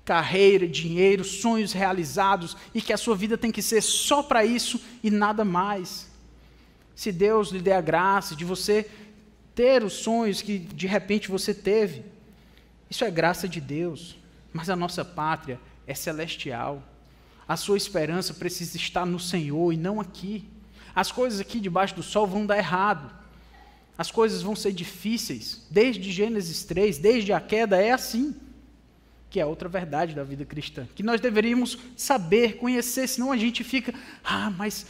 [0.03, 4.81] Carreira, dinheiro, sonhos realizados, e que a sua vida tem que ser só para isso
[5.03, 6.07] e nada mais.
[6.95, 8.89] Se Deus lhe der a graça de você
[9.57, 12.05] ter os sonhos que de repente você teve.
[12.87, 14.15] Isso é graça de Deus,
[14.53, 16.83] mas a nossa pátria é celestial.
[17.47, 20.47] A sua esperança precisa estar no Senhor e não aqui.
[20.97, 23.13] As coisas aqui debaixo do sol vão dar errado.
[23.95, 25.61] As coisas vão ser difíceis.
[25.69, 28.35] Desde Gênesis 3, desde a queda, é assim.
[29.29, 30.87] Que é outra verdade da vida cristã.
[30.95, 34.87] Que nós deveríamos saber, conhecer, senão a gente fica, ah, mas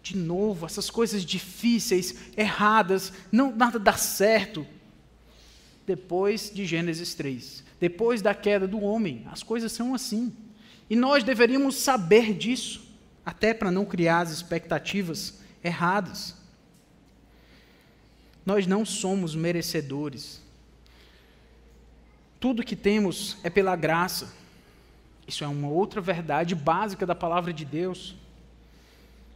[0.00, 4.64] de novo, essas coisas difíceis, erradas, não nada dá certo.
[5.84, 10.32] Depois de Gênesis 3, depois da queda do homem, as coisas são assim.
[10.88, 12.88] E nós deveríamos saber disso,
[13.26, 16.36] até para não criar as expectativas erradas.
[18.44, 20.42] Nós não somos merecedores.
[22.38, 24.32] Tudo que temos é pela graça.
[25.26, 28.16] Isso é uma outra verdade básica da palavra de Deus.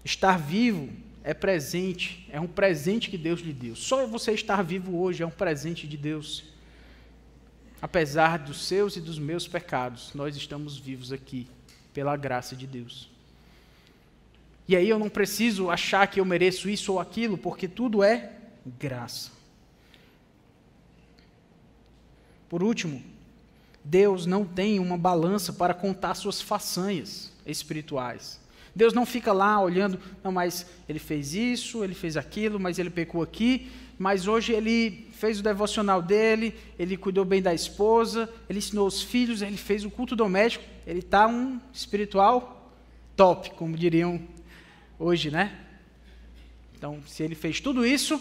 [0.05, 0.91] Estar vivo
[1.23, 3.77] é presente, é um presente que Deus lhe deu.
[3.77, 6.45] Só você estar vivo hoje é um presente de Deus.
[7.81, 11.47] Apesar dos seus e dos meus pecados, nós estamos vivos aqui,
[11.93, 13.14] pela graça de Deus.
[14.67, 18.33] E aí eu não preciso achar que eu mereço isso ou aquilo, porque tudo é
[18.79, 19.31] graça.
[22.49, 23.03] Por último,
[23.85, 28.41] Deus não tem uma balança para contar suas façanhas espirituais.
[28.75, 32.91] Deus não fica lá olhando, não, mas ele fez isso, ele fez aquilo, mas ele
[32.91, 38.59] pecou aqui, mas hoje ele fez o devocional dele, ele cuidou bem da esposa, ele
[38.59, 42.73] ensinou os filhos, ele fez o culto doméstico, ele está um espiritual
[43.15, 44.21] top, como diriam
[44.99, 45.59] hoje, né?
[46.77, 48.21] Então, se ele fez tudo isso,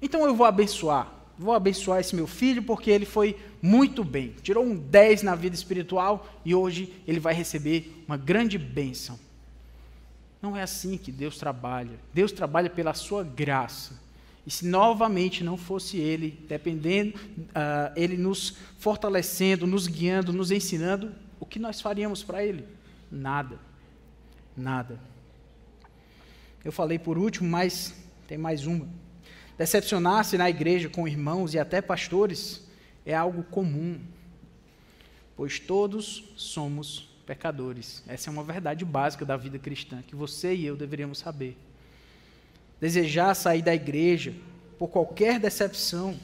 [0.00, 1.12] então eu vou abençoar.
[1.38, 4.34] Vou abençoar esse meu filho porque ele foi muito bem.
[4.42, 9.18] Tirou um 10 na vida espiritual e hoje ele vai receber uma grande bênção.
[10.40, 11.98] Não é assim que Deus trabalha.
[12.12, 14.00] Deus trabalha pela sua graça.
[14.44, 21.14] E se novamente não fosse Ele, dependendo, uh, Ele nos fortalecendo, nos guiando, nos ensinando,
[21.38, 22.66] o que nós faríamos para Ele?
[23.10, 23.58] Nada.
[24.56, 24.98] Nada.
[26.64, 27.94] Eu falei por último, mas
[28.28, 28.86] tem mais uma.
[29.58, 32.62] Decepcionar-se na igreja com irmãos e até pastores
[33.04, 34.00] é algo comum,
[35.36, 38.02] pois todos somos pecadores.
[38.06, 41.56] Essa é uma verdade básica da vida cristã que você e eu deveríamos saber.
[42.80, 44.34] Desejar sair da igreja
[44.78, 46.18] por qualquer decepção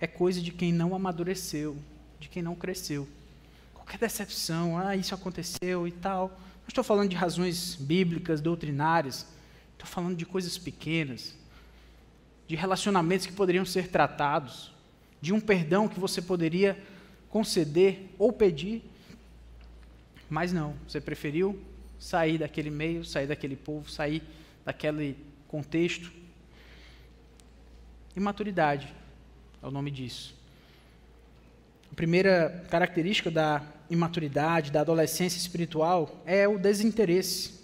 [0.00, 1.76] é coisa de quem não amadureceu,
[2.20, 3.08] de quem não cresceu.
[3.74, 6.28] Qualquer decepção, ah, isso aconteceu e tal.
[6.28, 9.26] Não estou falando de razões bíblicas, doutrinárias.
[9.78, 11.36] Estou falando de coisas pequenas,
[12.48, 14.72] de relacionamentos que poderiam ser tratados,
[15.20, 16.76] de um perdão que você poderia
[17.30, 18.82] conceder ou pedir.
[20.28, 21.62] Mas não, você preferiu
[21.96, 24.20] sair daquele meio, sair daquele povo, sair
[24.64, 25.16] daquele
[25.46, 26.12] contexto.
[28.16, 28.92] Imaturidade
[29.62, 30.34] é o nome disso.
[31.92, 37.57] A primeira característica da imaturidade, da adolescência espiritual, é o desinteresse.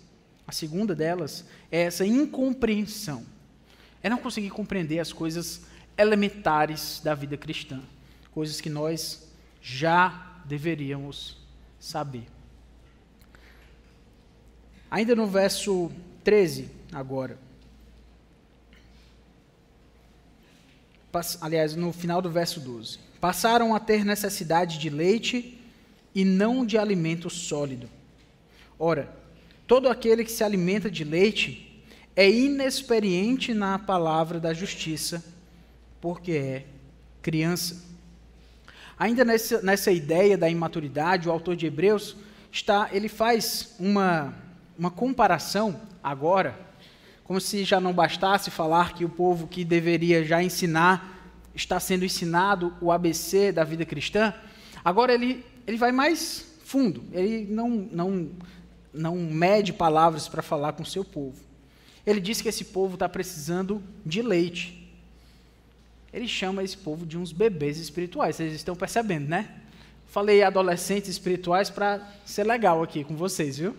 [0.46, 3.24] A segunda delas é essa incompreensão.
[4.02, 5.62] É não conseguir compreender as coisas
[5.96, 7.80] elementares da vida cristã,
[8.32, 9.26] coisas que nós
[9.62, 11.38] já deveríamos
[11.80, 12.26] saber.
[14.90, 15.90] Ainda no verso
[16.22, 17.38] 13, agora.
[21.40, 22.98] aliás, no final do verso 12.
[23.20, 25.60] Passaram a ter necessidade de leite
[26.14, 27.88] e não de alimento sólido.
[28.78, 29.14] Ora,
[29.66, 31.84] todo aquele que se alimenta de leite
[32.16, 35.24] é inexperiente na palavra da justiça,
[36.00, 36.64] porque é
[37.22, 37.82] criança.
[38.98, 42.16] Ainda nessa, nessa ideia da imaturidade, o autor de Hebreus
[42.52, 44.34] está, ele faz uma,
[44.78, 46.64] uma comparação agora
[47.24, 52.04] como se já não bastasse falar que o povo que deveria já ensinar está sendo
[52.04, 54.34] ensinado o ABC da vida cristã,
[54.84, 58.28] agora ele, ele vai mais fundo, ele não, não,
[58.94, 61.42] não mede palavras para falar com seu povo.
[62.06, 64.88] Ele diz que esse povo está precisando de leite.
[66.12, 69.62] Ele chama esse povo de uns bebês espirituais, vocês estão percebendo, né?
[70.06, 73.74] Falei adolescentes espirituais para ser legal aqui com vocês, viu?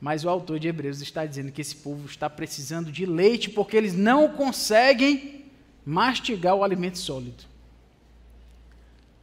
[0.00, 3.76] Mas o autor de Hebreus está dizendo que esse povo está precisando de leite porque
[3.76, 5.44] eles não conseguem
[5.84, 7.44] mastigar o alimento sólido.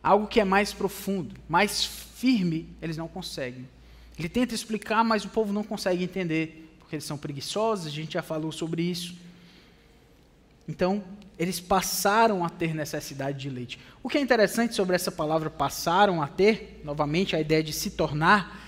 [0.03, 3.67] Algo que é mais profundo, mais firme, eles não conseguem.
[4.19, 8.13] Ele tenta explicar, mas o povo não consegue entender, porque eles são preguiçosos, a gente
[8.15, 9.15] já falou sobre isso.
[10.67, 11.01] Então,
[11.37, 13.79] eles passaram a ter necessidade de leite.
[14.03, 17.91] O que é interessante sobre essa palavra passaram a ter, novamente a ideia de se
[17.91, 18.59] tornar,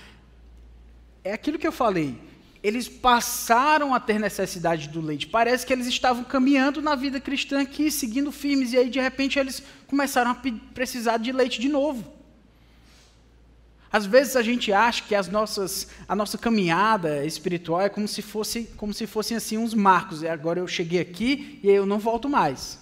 [1.22, 2.18] é aquilo que eu falei.
[2.62, 5.26] Eles passaram a ter necessidade do leite.
[5.26, 9.38] Parece que eles estavam caminhando na vida cristã aqui, seguindo firmes, e aí de repente
[9.38, 10.36] eles começaram a
[10.72, 12.21] precisar de leite de novo.
[13.92, 18.22] Às vezes a gente acha que as nossas, a nossa caminhada espiritual é como se
[18.22, 20.22] fosse, como se fossem assim uns marcos.
[20.22, 22.80] E agora eu cheguei aqui e eu não volto mais.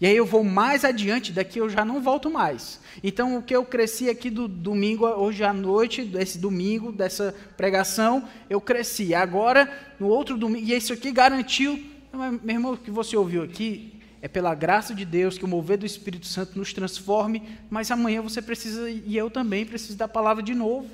[0.00, 2.80] E aí eu vou mais adiante, daqui eu já não volto mais.
[3.02, 8.22] Então, o que eu cresci aqui do domingo, hoje à noite, desse domingo, dessa pregação,
[8.48, 9.12] eu cresci.
[9.12, 9.68] Agora,
[9.98, 14.28] no outro domingo, e isso aqui garantiu, meu irmão, o que você ouviu aqui é
[14.28, 18.42] pela graça de Deus que o mover do Espírito Santo nos transforme, mas amanhã você
[18.42, 20.88] precisa, e eu também preciso da palavra de novo.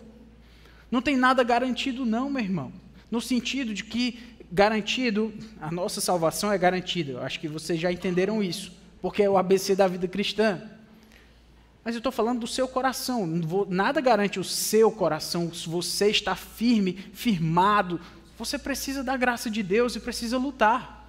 [0.90, 2.72] Não tem nada garantido, não, meu irmão.
[3.10, 4.18] No sentido de que
[4.52, 7.12] garantido, a nossa salvação é garantida.
[7.12, 8.72] Eu acho que vocês já entenderam isso
[9.04, 10.62] porque é o ABC da vida cristã.
[11.84, 13.26] Mas eu estou falando do seu coração.
[13.68, 15.52] Nada garante o seu coração.
[15.52, 18.00] Se você está firme, firmado,
[18.38, 21.03] você precisa da graça de Deus e precisa lutar.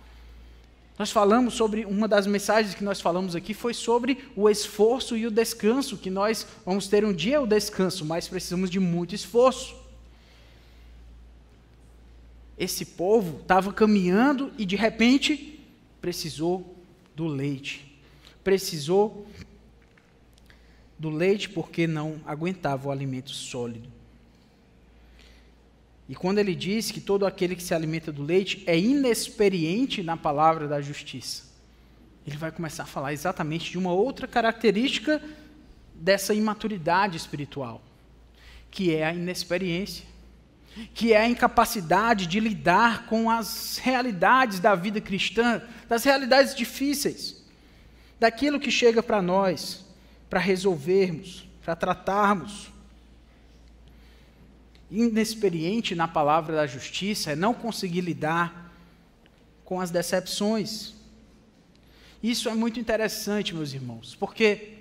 [0.98, 5.28] Nós falamos sobre, uma das mensagens que nós falamos aqui foi sobre o esforço e
[5.28, 9.76] o descanso, que nós vamos ter um dia o descanso, mas precisamos de muito esforço.
[12.58, 15.60] Esse povo estava caminhando e de repente
[16.00, 16.78] precisou
[17.14, 18.00] do leite.
[18.42, 19.28] Precisou
[20.98, 23.95] do leite porque não aguentava o alimento sólido.
[26.08, 30.16] E quando ele diz que todo aquele que se alimenta do leite é inexperiente na
[30.16, 31.44] palavra da justiça,
[32.28, 35.22] ele vai começar a falar exatamente de uma outra característica
[35.94, 37.82] dessa imaturidade espiritual,
[38.70, 40.06] que é a inexperiência,
[40.94, 47.44] que é a incapacidade de lidar com as realidades da vida cristã, das realidades difíceis,
[48.20, 49.86] daquilo que chega para nós,
[50.30, 52.75] para resolvermos, para tratarmos
[54.90, 58.74] inexperiente na palavra da justiça é não conseguir lidar
[59.64, 60.94] com as decepções.
[62.22, 64.74] Isso é muito interessante, meus irmãos, porque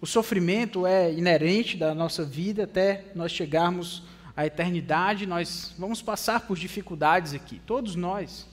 [0.00, 4.02] o sofrimento é inerente da nossa vida até nós chegarmos
[4.36, 8.46] à eternidade, nós vamos passar por dificuldades aqui, todos nós.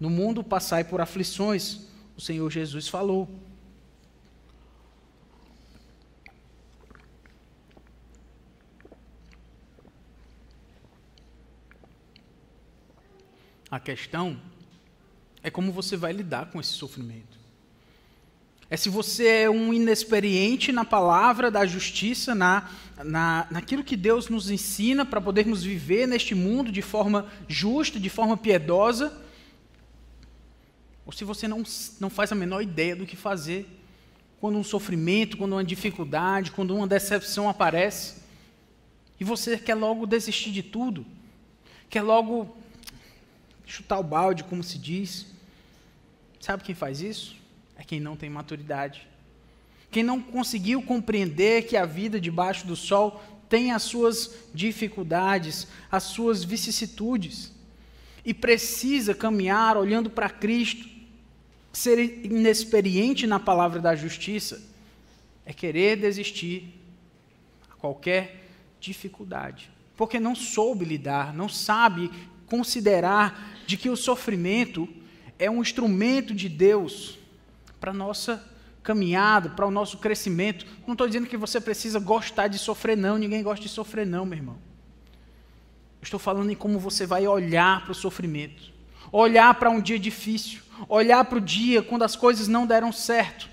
[0.00, 1.82] No mundo passai por aflições,
[2.16, 3.28] o Senhor Jesus falou.
[13.74, 14.40] A questão
[15.42, 17.36] é como você vai lidar com esse sofrimento.
[18.70, 22.70] É se você é um inexperiente na palavra da justiça, na,
[23.02, 28.08] na, naquilo que Deus nos ensina para podermos viver neste mundo de forma justa, de
[28.08, 29.12] forma piedosa,
[31.04, 31.64] ou se você não,
[31.98, 33.66] não faz a menor ideia do que fazer
[34.40, 38.22] quando um sofrimento, quando uma dificuldade, quando uma decepção aparece,
[39.18, 41.04] e você quer logo desistir de tudo,
[41.90, 42.62] quer logo
[43.66, 45.26] chutar o balde, como se diz.
[46.40, 47.36] Sabe quem faz isso?
[47.76, 49.06] É quem não tem maturidade.
[49.90, 56.02] Quem não conseguiu compreender que a vida debaixo do sol tem as suas dificuldades, as
[56.04, 57.52] suas vicissitudes,
[58.24, 60.88] e precisa caminhar olhando para Cristo.
[61.72, 64.62] Ser inexperiente na palavra da justiça
[65.44, 66.72] é querer desistir
[67.70, 68.48] a qualquer
[68.80, 72.10] dificuldade, porque não soube lidar, não sabe
[72.54, 74.88] considerar de que o sofrimento
[75.40, 77.18] é um instrumento de Deus
[77.80, 78.40] para a nossa
[78.80, 80.64] caminhada, para o nosso crescimento.
[80.86, 83.18] Não estou dizendo que você precisa gostar de sofrer, não.
[83.18, 84.56] Ninguém gosta de sofrer, não, meu irmão.
[86.00, 88.72] estou falando em como você vai olhar para o sofrimento,
[89.10, 93.48] olhar para um dia difícil, olhar para o dia quando as coisas não deram certo.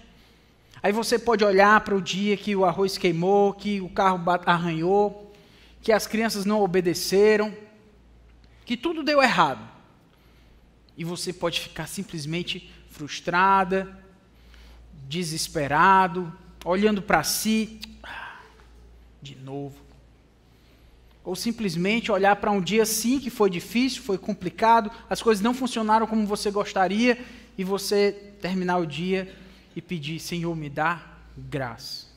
[0.84, 5.34] Aí você pode olhar para o dia que o arroz queimou, que o carro arranhou,
[5.82, 7.52] que as crianças não obedeceram,
[8.66, 9.68] que tudo deu errado
[10.98, 13.98] e você pode ficar simplesmente frustrada,
[15.08, 16.32] desesperado,
[16.64, 17.80] olhando para si,
[19.22, 19.76] de novo.
[21.24, 25.54] Ou simplesmente olhar para um dia sim que foi difícil, foi complicado, as coisas não
[25.54, 27.24] funcionaram como você gostaria,
[27.58, 29.34] e você terminar o dia
[29.76, 31.02] e pedir: Senhor, me dá
[31.38, 32.08] graça,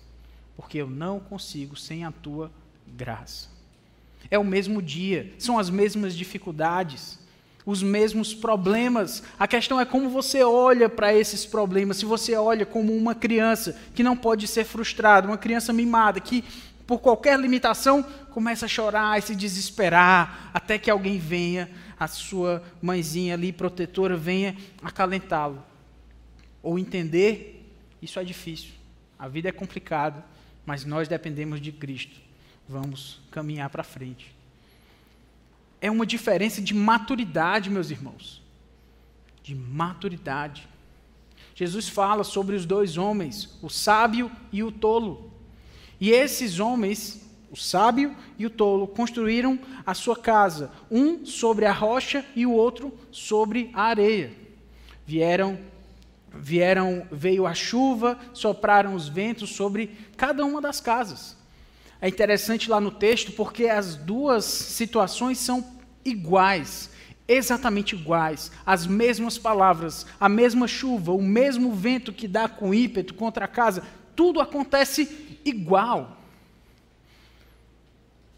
[0.57, 2.51] porque eu não consigo sem a tua
[2.86, 3.54] graça.
[4.35, 7.22] É o mesmo dia, são as mesmas dificuldades
[7.66, 9.22] os mesmos problemas.
[9.39, 11.97] A questão é como você olha para esses problemas.
[11.97, 16.45] Se você olha como uma criança que não pode ser frustrada, uma criança mimada, que
[16.87, 22.62] por qualquer limitação começa a chorar e se desesperar, até que alguém venha, a sua
[22.82, 25.64] mãezinha ali, protetora, venha acalentá-lo.
[26.62, 27.66] Ou entender,
[28.03, 28.72] isso é difícil.
[29.18, 30.22] A vida é complicada,
[30.66, 32.20] mas nós dependemos de Cristo.
[32.69, 34.35] Vamos caminhar para frente
[35.85, 38.41] é uma diferença de maturidade, meus irmãos.
[39.43, 40.67] De maturidade.
[41.55, 45.31] Jesus fala sobre os dois homens, o sábio e o tolo.
[46.01, 51.73] E esses homens, o sábio e o tolo, construíram a sua casa, um sobre a
[51.73, 54.33] rocha e o outro sobre a areia.
[55.07, 55.59] Vieram
[56.33, 61.37] vieram veio a chuva, sopraram os ventos sobre cada uma das casas.
[62.05, 65.65] É interessante lá no texto porque as duas situações são
[66.05, 66.91] iguais,
[67.27, 73.15] exatamente iguais, as mesmas palavras, a mesma chuva, o mesmo vento que dá com ímpeto
[73.15, 73.83] contra a casa,
[74.15, 76.19] tudo acontece igual.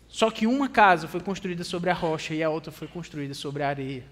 [0.07, 3.65] Só que uma casa foi construída sobre a rocha e a outra foi construída sobre
[3.65, 4.05] a areia.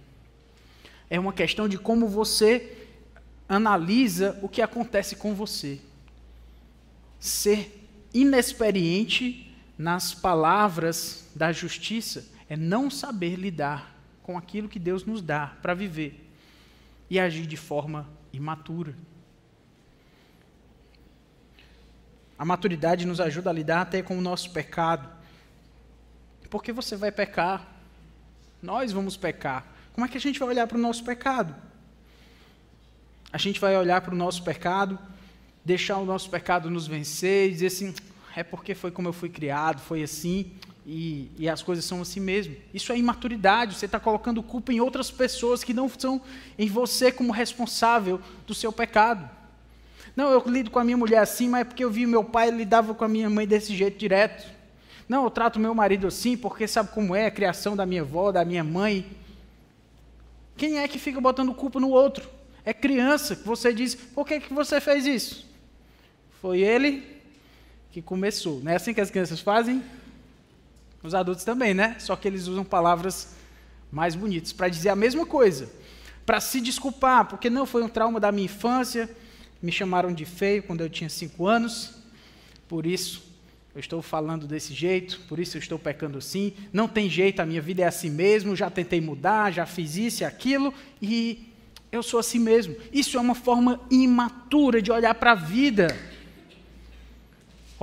[1.08, 2.88] É uma questão de como você
[3.48, 5.78] analisa o que acontece com você.
[7.20, 7.83] Ser
[8.14, 15.48] inexperiente nas palavras da justiça é não saber lidar com aquilo que Deus nos dá
[15.60, 16.30] para viver
[17.10, 18.94] e agir de forma imatura.
[22.38, 25.08] A maturidade nos ajuda a lidar até com o nosso pecado.
[26.50, 27.66] Porque você vai pecar,
[28.62, 29.66] nós vamos pecar.
[29.92, 31.54] Como é que a gente vai olhar para o nosso pecado?
[33.32, 34.98] A gente vai olhar para o nosso pecado
[35.64, 37.94] deixar o nosso pecado nos vencer e dizer assim:
[38.36, 40.52] é porque foi como eu fui criado, foi assim,
[40.86, 42.54] e, e as coisas são assim mesmo.
[42.72, 46.20] Isso é imaturidade, você está colocando culpa em outras pessoas que não são
[46.58, 49.28] em você como responsável do seu pecado.
[50.14, 52.50] Não, eu lido com a minha mulher assim, mas é porque eu vi meu pai
[52.50, 54.52] lidava com a minha mãe desse jeito direto.
[55.08, 58.30] Não, eu trato meu marido assim porque sabe como é a criação da minha avó,
[58.30, 59.06] da minha mãe.
[60.56, 62.28] Quem é que fica botando culpa no outro?
[62.64, 65.53] É criança que você diz, por que, que você fez isso?
[66.44, 67.02] Foi ele
[67.90, 68.60] que começou.
[68.62, 69.82] Não é assim que as crianças fazem?
[71.02, 71.96] Os adultos também, né?
[71.98, 73.34] Só que eles usam palavras
[73.90, 75.70] mais bonitas para dizer a mesma coisa.
[76.26, 79.08] Para se desculpar, porque não foi um trauma da minha infância,
[79.62, 81.94] me chamaram de feio quando eu tinha cinco anos,
[82.68, 83.24] por isso
[83.74, 87.46] eu estou falando desse jeito, por isso eu estou pecando assim, não tem jeito, a
[87.46, 91.48] minha vida é assim mesmo, já tentei mudar, já fiz isso e aquilo, e
[91.90, 92.76] eu sou assim mesmo.
[92.92, 96.12] Isso é uma forma imatura de olhar para a vida.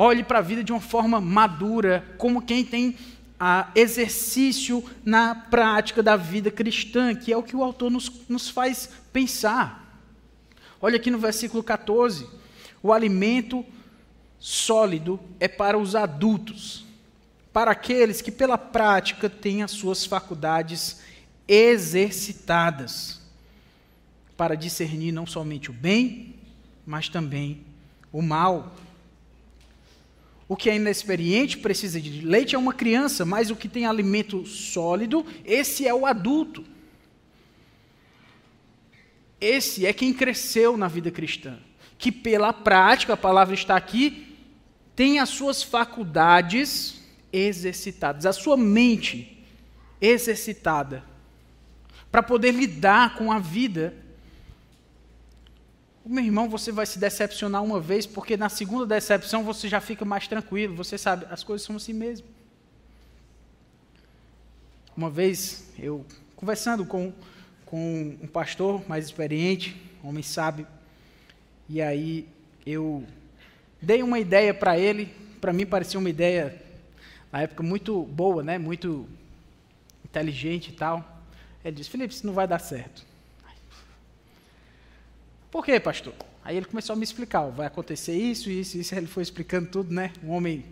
[0.04, 2.97] Olhe para a vida de uma forma madura, como quem tem
[3.39, 8.49] a exercício na prática da vida cristã, que é o que o autor nos, nos
[8.49, 10.02] faz pensar.
[10.82, 12.28] Olha aqui no versículo 14:
[12.82, 13.64] o alimento
[14.39, 16.84] sólido é para os adultos,
[17.54, 20.99] para aqueles que pela prática têm as suas faculdades
[21.47, 23.22] exercitadas,
[24.36, 26.34] para discernir não somente o bem,
[26.88, 27.62] mas também
[28.12, 28.76] o mal.
[30.52, 34.45] O que é inexperiente precisa de leite é uma criança, mas o que tem alimento
[34.45, 36.66] sólido, esse é o adulto.
[39.39, 41.58] Esse é quem cresceu na vida cristã,
[41.97, 44.36] que pela prática, a palavra está aqui,
[44.93, 49.41] tem as suas faculdades exercitadas, a sua mente
[50.02, 51.02] exercitada,
[52.12, 53.95] para poder lidar com a vida.
[56.12, 60.03] Meu irmão, você vai se decepcionar uma vez, porque na segunda decepção você já fica
[60.03, 62.28] mais tranquilo, você sabe, as coisas são assim mesmo.
[64.95, 66.05] Uma vez, eu
[66.36, 67.14] conversando com,
[67.66, 70.68] com um pastor mais experiente, homem sábio,
[71.70, 72.28] e aí
[72.66, 73.05] eu
[73.82, 75.07] Dei uma ideia para ele,
[75.39, 76.62] para mim parecia uma ideia,
[77.32, 78.59] na época, muito boa, né?
[78.59, 79.09] muito
[80.05, 81.24] inteligente e tal.
[81.66, 83.03] Ele disse, Felipe, isso não vai dar certo.
[85.52, 86.14] Por quê, pastor?
[86.43, 89.93] Aí ele começou a me explicar, vai acontecer isso, isso, isso, ele foi explicando tudo,
[89.93, 90.12] né?
[90.24, 90.66] Um homem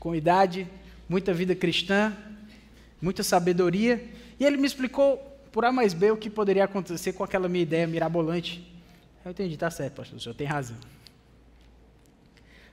[0.00, 0.66] com idade,
[1.08, 2.16] muita vida cristã,
[3.00, 4.04] muita sabedoria,
[4.40, 5.18] e ele me explicou
[5.52, 8.66] por A mais B o que poderia acontecer com aquela minha ideia mirabolante.
[9.24, 10.76] Eu entendi, tá certo, pastor, o senhor tem razão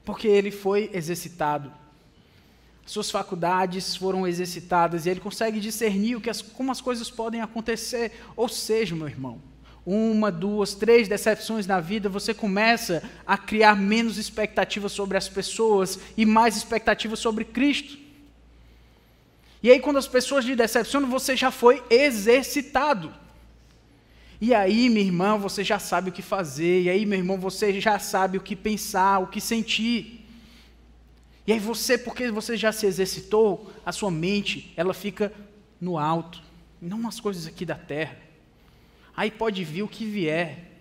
[0.03, 1.71] porque ele foi exercitado.
[2.85, 7.41] Suas faculdades foram exercitadas e ele consegue discernir o que as, como as coisas podem
[7.41, 8.11] acontecer.
[8.35, 9.41] Ou seja, meu irmão,
[9.85, 15.99] uma, duas, três decepções na vida, você começa a criar menos expectativas sobre as pessoas
[16.15, 17.97] e mais expectativas sobre Cristo.
[19.63, 23.13] E aí, quando as pessoas lhe decepcionam, você já foi exercitado.
[24.39, 26.83] E aí, minha irmã, você já sabe o que fazer.
[26.83, 30.27] E aí, meu irmão, você já sabe o que pensar, o que sentir.
[31.45, 35.31] E aí você, porque você já se exercitou, a sua mente, ela fica
[35.79, 36.41] no alto,
[36.81, 38.17] não nas coisas aqui da terra.
[39.15, 40.71] Aí pode vir o que vier.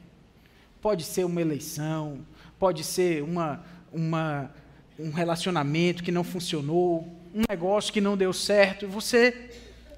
[0.80, 2.24] Pode ser uma eleição,
[2.58, 3.62] pode ser uma,
[3.92, 4.50] uma,
[4.98, 8.88] um relacionamento que não funcionou, um negócio que não deu certo.
[8.88, 9.50] Você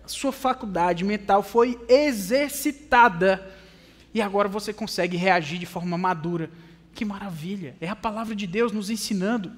[0.06, 3.50] sua faculdade mental foi exercitada
[4.12, 6.50] e agora você consegue reagir de forma madura.
[6.94, 7.74] Que maravilha!
[7.80, 9.52] É a palavra de Deus nos ensinando.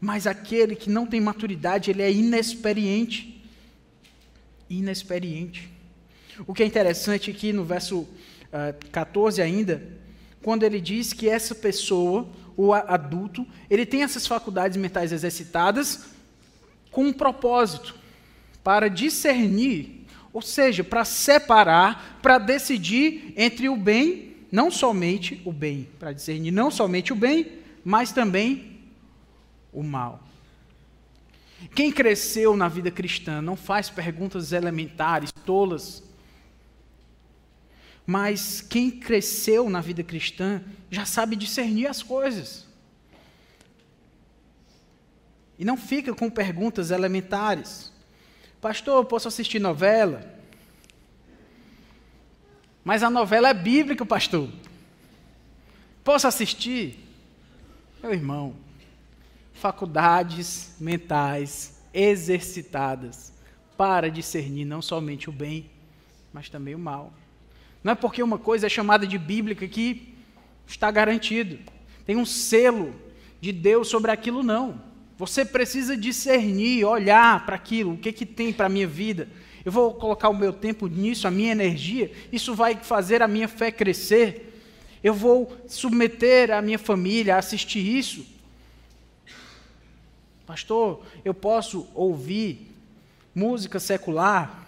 [0.00, 3.42] Mas aquele que não tem maturidade, ele é inexperiente.
[4.68, 5.70] Inexperiente.
[6.46, 8.08] O que é interessante aqui no verso uh,
[8.52, 9.82] ah, 14 ainda,
[10.42, 16.06] quando ele diz que essa pessoa, o adulto, ele tem essas faculdades mentais exercitadas
[16.90, 17.94] com um propósito
[18.62, 25.88] para discernir, ou seja, para separar, para decidir entre o bem, não somente o bem,
[25.98, 28.80] para discernir não somente o bem, mas também
[29.72, 30.22] o mal.
[31.74, 36.02] Quem cresceu na vida cristã não faz perguntas elementares, tolas.
[38.06, 42.66] Mas quem cresceu na vida cristã já sabe discernir as coisas.
[45.58, 47.92] E não fica com perguntas elementares.
[48.60, 50.34] Pastor, posso assistir novela?
[52.84, 54.50] Mas a novela é bíblica, pastor.
[56.02, 56.98] Posso assistir?
[58.02, 58.54] Meu irmão,
[59.54, 63.32] faculdades mentais exercitadas
[63.78, 65.70] para discernir não somente o bem,
[66.30, 67.12] mas também o mal.
[67.84, 70.14] Não é porque uma coisa é chamada de bíblica que
[70.66, 71.58] está garantido.
[72.06, 72.94] tem um selo
[73.42, 74.80] de Deus sobre aquilo, não.
[75.18, 79.28] Você precisa discernir, olhar para aquilo, o que, que tem para a minha vida.
[79.64, 83.46] Eu vou colocar o meu tempo nisso, a minha energia, isso vai fazer a minha
[83.46, 84.50] fé crescer.
[85.02, 88.26] Eu vou submeter a minha família a assistir isso.
[90.46, 92.74] Pastor, eu posso ouvir
[93.34, 94.63] música secular?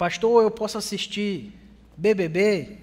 [0.00, 1.52] Pastor, eu posso assistir
[1.94, 2.78] BBB?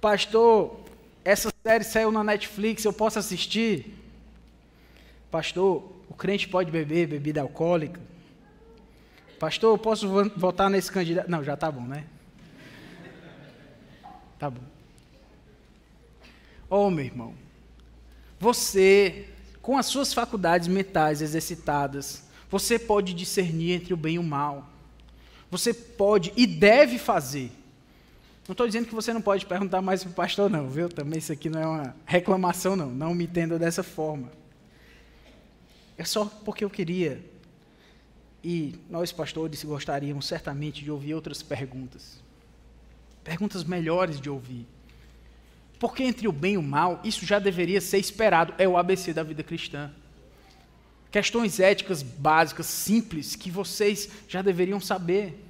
[0.00, 0.80] Pastor,
[1.22, 3.94] essa série saiu na Netflix, eu posso assistir?
[5.30, 8.00] Pastor, o crente pode beber bebida alcoólica?
[9.38, 11.30] Pastor, eu posso votar nesse candidato?
[11.30, 12.06] Não, já tá bom, né?
[14.38, 14.64] Tá bom.
[16.70, 17.34] Oh, meu irmão,
[18.40, 19.28] você,
[19.60, 24.70] com as suas faculdades mentais exercitadas, você pode discernir entre o bem e o mal.
[25.54, 27.48] Você pode e deve fazer.
[28.48, 30.88] Não estou dizendo que você não pode perguntar mais para o pastor, não, viu?
[30.88, 32.90] Também isso aqui não é uma reclamação, não.
[32.90, 34.32] Não me entenda dessa forma.
[35.96, 37.24] É só porque eu queria.
[38.42, 42.20] E nós, pastores, gostaríamos certamente de ouvir outras perguntas.
[43.22, 44.66] Perguntas melhores de ouvir.
[45.78, 48.52] Porque entre o bem e o mal, isso já deveria ser esperado.
[48.58, 49.92] É o ABC da vida cristã.
[51.12, 55.43] Questões éticas básicas, simples, que vocês já deveriam saber.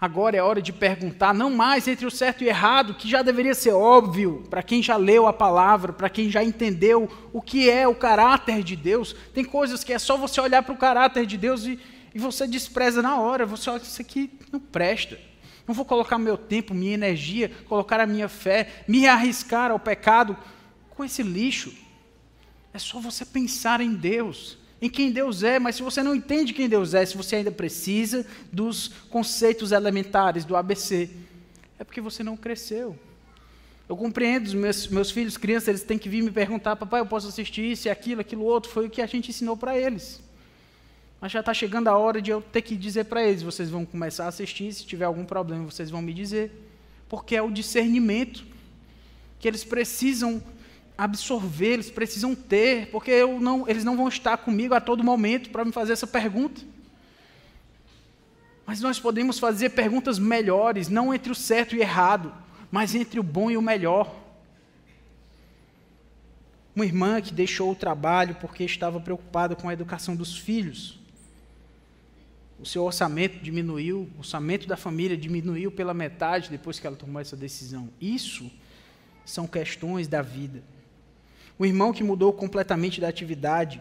[0.00, 3.22] Agora é hora de perguntar, não mais entre o certo e o errado, que já
[3.22, 7.70] deveria ser óbvio para quem já leu a palavra, para quem já entendeu o que
[7.70, 9.14] é o caráter de Deus.
[9.32, 11.78] Tem coisas que é só você olhar para o caráter de Deus e,
[12.14, 13.46] e você despreza na hora.
[13.46, 15.18] Você olha, isso aqui não presta.
[15.66, 20.36] Não vou colocar meu tempo, minha energia, colocar a minha fé, me arriscar ao pecado
[20.90, 21.72] com esse lixo.
[22.74, 26.52] É só você pensar em Deus em quem Deus é, mas se você não entende
[26.52, 31.08] quem Deus é, se você ainda precisa dos conceitos elementares do ABC,
[31.78, 32.98] é porque você não cresceu.
[33.88, 37.06] Eu compreendo os meus, meus filhos, crianças, eles têm que vir me perguntar, papai, eu
[37.06, 40.20] posso assistir isso e aquilo, aquilo outro, foi o que a gente ensinou para eles.
[41.20, 43.86] Mas já está chegando a hora de eu ter que dizer para eles, vocês vão
[43.86, 46.50] começar a assistir, se tiver algum problema, vocês vão me dizer.
[47.08, 48.44] Porque é o discernimento
[49.38, 50.42] que eles precisam
[50.96, 55.64] absorver, eles precisam ter, porque não, eles não vão estar comigo a todo momento para
[55.64, 56.60] me fazer essa pergunta.
[58.66, 62.32] Mas nós podemos fazer perguntas melhores, não entre o certo e errado,
[62.70, 64.14] mas entre o bom e o melhor.
[66.74, 70.98] Uma irmã que deixou o trabalho porque estava preocupada com a educação dos filhos.
[72.58, 77.20] O seu orçamento diminuiu, o orçamento da família diminuiu pela metade depois que ela tomou
[77.20, 77.90] essa decisão.
[78.00, 78.50] Isso
[79.26, 80.62] são questões da vida.
[81.62, 83.80] O irmão que mudou completamente da atividade,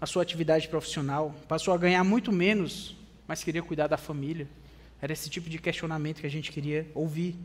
[0.00, 4.48] a sua atividade profissional, passou a ganhar muito menos, mas queria cuidar da família.
[5.00, 7.36] Era esse tipo de questionamento que a gente queria ouvir.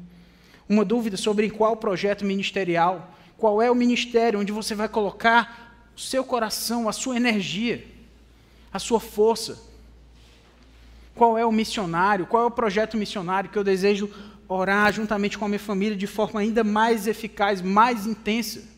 [0.68, 6.00] Uma dúvida sobre qual projeto ministerial, qual é o ministério onde você vai colocar o
[6.00, 7.86] seu coração, a sua energia,
[8.74, 9.62] a sua força.
[11.14, 14.10] Qual é o missionário, qual é o projeto missionário que eu desejo
[14.48, 18.74] orar juntamente com a minha família de forma ainda mais eficaz, mais intensa.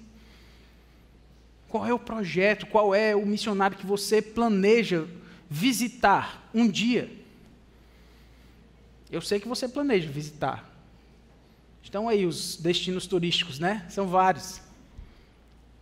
[1.70, 5.06] Qual é o projeto, qual é o missionário que você planeja
[5.50, 7.12] visitar um dia?
[9.12, 10.70] Eu sei que você planeja visitar.
[11.82, 13.86] Estão aí os destinos turísticos, né?
[13.90, 14.62] São vários.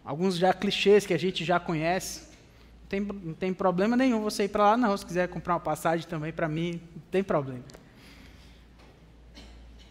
[0.04, 2.22] Alguns já clichês que a gente já conhece.
[2.84, 4.96] Não tem, não tem problema nenhum você ir para lá, não.
[4.96, 7.64] Se quiser comprar uma passagem também, para mim, não tem problema.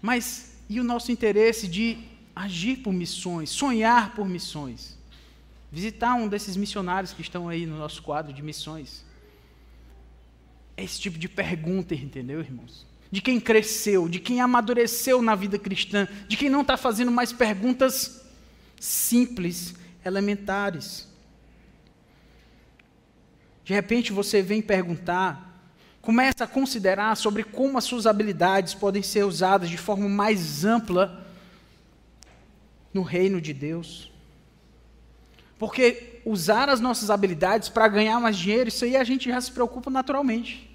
[0.01, 1.99] Mas e o nosso interesse de
[2.35, 4.97] agir por missões, sonhar por missões?
[5.75, 9.05] Visitar um desses missionários que estão aí no nosso quadro de missões.
[10.77, 12.87] É esse tipo de pergunta, entendeu, irmãos?
[13.11, 17.33] De quem cresceu, de quem amadureceu na vida cristã, de quem não está fazendo mais
[17.33, 18.25] perguntas
[18.79, 21.09] simples, elementares.
[23.65, 25.61] De repente você vem perguntar,
[26.01, 31.27] começa a considerar sobre como as suas habilidades podem ser usadas de forma mais ampla
[32.93, 34.14] no reino de Deus.
[35.65, 39.51] Porque usar as nossas habilidades para ganhar mais dinheiro, isso aí a gente já se
[39.51, 40.71] preocupa naturalmente.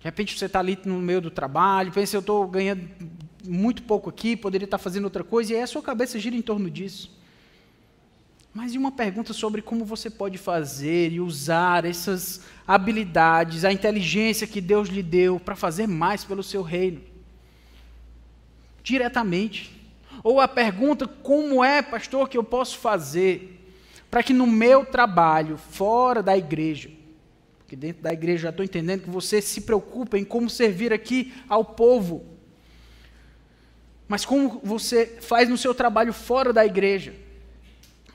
[0.00, 2.90] De repente você está ali no meio do trabalho, pensa, eu estou ganhando
[3.46, 6.34] muito pouco aqui, poderia estar tá fazendo outra coisa, e aí a sua cabeça gira
[6.34, 7.16] em torno disso.
[8.52, 14.44] Mas e uma pergunta sobre como você pode fazer e usar essas habilidades, a inteligência
[14.44, 17.00] que Deus lhe deu para fazer mais pelo seu reino?
[18.82, 19.79] Diretamente.
[20.22, 23.58] Ou a pergunta: como é, pastor, que eu posso fazer
[24.10, 26.90] para que no meu trabalho, fora da igreja,
[27.58, 31.32] porque dentro da igreja já estou entendendo que você se preocupa em como servir aqui
[31.48, 32.24] ao povo.
[34.08, 37.14] mas como você faz no seu trabalho fora da igreja,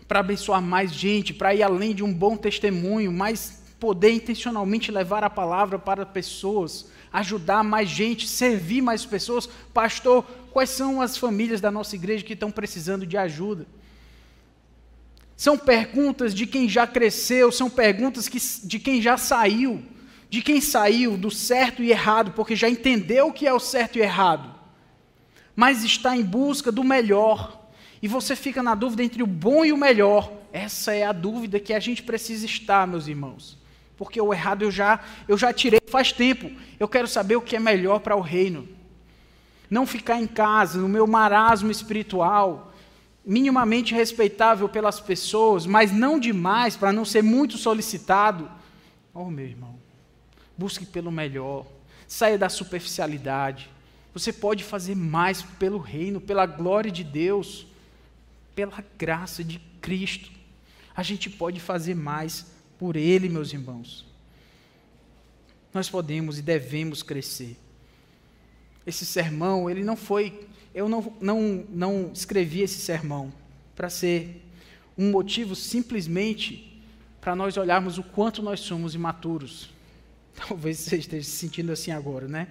[0.06, 5.24] para abençoar mais gente, para ir além de um bom testemunho, mas poder intencionalmente levar
[5.24, 9.48] a palavra para pessoas, ajudar mais gente, servir mais pessoas.
[9.74, 10.26] Pastor,
[10.56, 13.68] quais são as famílias da nossa igreja que estão precisando de ajuda?
[15.36, 19.84] São perguntas de quem já cresceu, são perguntas que, de quem já saiu,
[20.30, 23.98] de quem saiu do certo e errado, porque já entendeu o que é o certo
[23.98, 24.56] e errado
[25.56, 27.66] mas está em busca do melhor.
[28.02, 30.32] E você fica na dúvida entre o bom e o melhor.
[30.52, 33.58] Essa é a dúvida que a gente precisa estar, meus irmãos.
[33.98, 36.52] Porque o errado eu já, eu já tirei faz tempo.
[36.80, 38.75] Eu quero saber o que é melhor para o reino.
[39.70, 42.74] Não ficar em casa, no meu marasmo espiritual,
[43.26, 48.50] minimamente respeitável pelas pessoas, mas não demais para não ser muito solicitado.
[49.14, 49.76] Oh, meu irmão,
[50.58, 51.66] busque pelo melhor.
[52.08, 53.70] Saia da superficialidade.
[54.14, 57.66] Você pode fazer mais pelo reino, pela glória de Deus,
[58.54, 60.32] pela graça de Cristo.
[60.96, 62.46] A gente pode fazer mais
[62.78, 64.06] por Ele, meus irmãos.
[65.74, 67.58] Nós podemos e devemos crescer.
[68.86, 70.48] Esse sermão, ele não foi.
[70.74, 73.32] Eu não, não, não escrevi esse sermão
[73.76, 74.44] para ser
[74.98, 76.82] um motivo simplesmente
[77.20, 79.70] para nós olharmos o quanto nós somos imaturos.
[80.36, 82.48] Talvez você esteja se sentindo assim agora, né?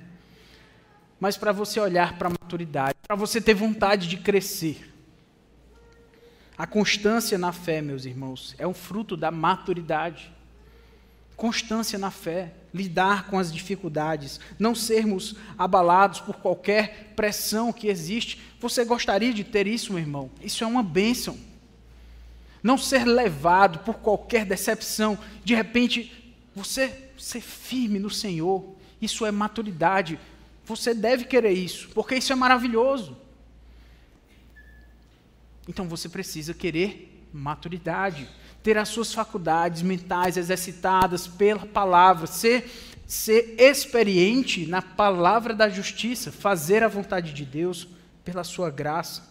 [1.25, 4.93] mas para você olhar para a maturidade, para você ter vontade de crescer.
[6.59, 10.31] A constância na fé, meus irmãos, é um fruto da maturidade.
[11.35, 18.41] Constância na fé, lidar com as dificuldades, não sermos abalados por qualquer pressão que existe.
[18.61, 20.29] Você gostaria de ter isso, meu irmão?
[20.43, 21.39] Isso é uma bênção.
[22.61, 29.31] Não ser levado por qualquer decepção, de repente, você ser firme no Senhor, isso é
[29.31, 30.19] maturidade,
[30.65, 33.17] você deve querer isso, porque isso é maravilhoso.
[35.69, 38.29] Então você precisa querer maturidade,
[38.65, 42.65] ter as suas faculdades mentais exercitadas pela palavra, ser,
[43.07, 47.87] ser experiente na palavra da justiça, fazer a vontade de Deus
[48.25, 49.23] pela sua graça,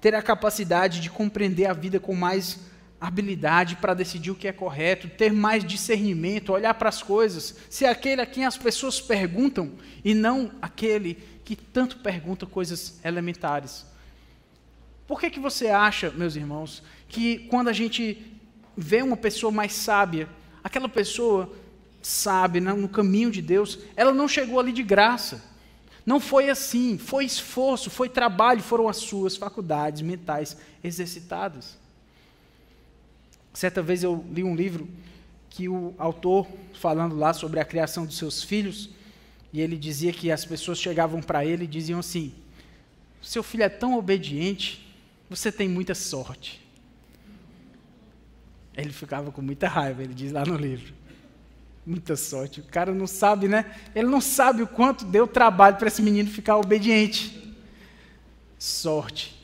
[0.00, 2.58] ter a capacidade de compreender a vida com mais
[2.98, 7.84] habilidade para decidir o que é correto, ter mais discernimento, olhar para as coisas, ser
[7.84, 13.84] aquele a quem as pessoas perguntam e não aquele que tanto pergunta coisas elementares.
[15.06, 18.38] Por que, que você acha, meus irmãos, que quando a gente
[18.76, 20.28] vê uma pessoa mais sábia,
[20.62, 21.52] aquela pessoa
[22.02, 25.42] sabe no caminho de Deus, ela não chegou ali de graça.
[26.04, 31.76] Não foi assim, foi esforço, foi trabalho, foram as suas faculdades mentais exercitadas.
[33.52, 34.88] Certa vez eu li um livro
[35.50, 38.90] que o autor, falando lá sobre a criação dos seus filhos,
[39.52, 42.32] e ele dizia que as pessoas chegavam para ele e diziam assim:
[43.22, 44.86] Seu filho é tão obediente,
[45.28, 46.65] você tem muita sorte.
[48.76, 50.92] Ele ficava com muita raiva, ele diz lá no livro.
[51.86, 52.60] Muita sorte.
[52.60, 53.74] O cara não sabe, né?
[53.94, 57.54] Ele não sabe o quanto deu trabalho para esse menino ficar obediente.
[58.58, 59.40] Sorte.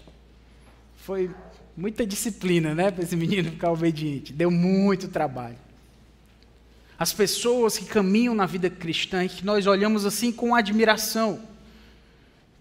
[0.96, 1.30] Foi
[1.76, 4.32] muita disciplina, né, para esse menino ficar obediente.
[4.32, 5.56] Deu muito trabalho.
[6.98, 11.40] As pessoas que caminham na vida cristã e que nós olhamos assim com admiração,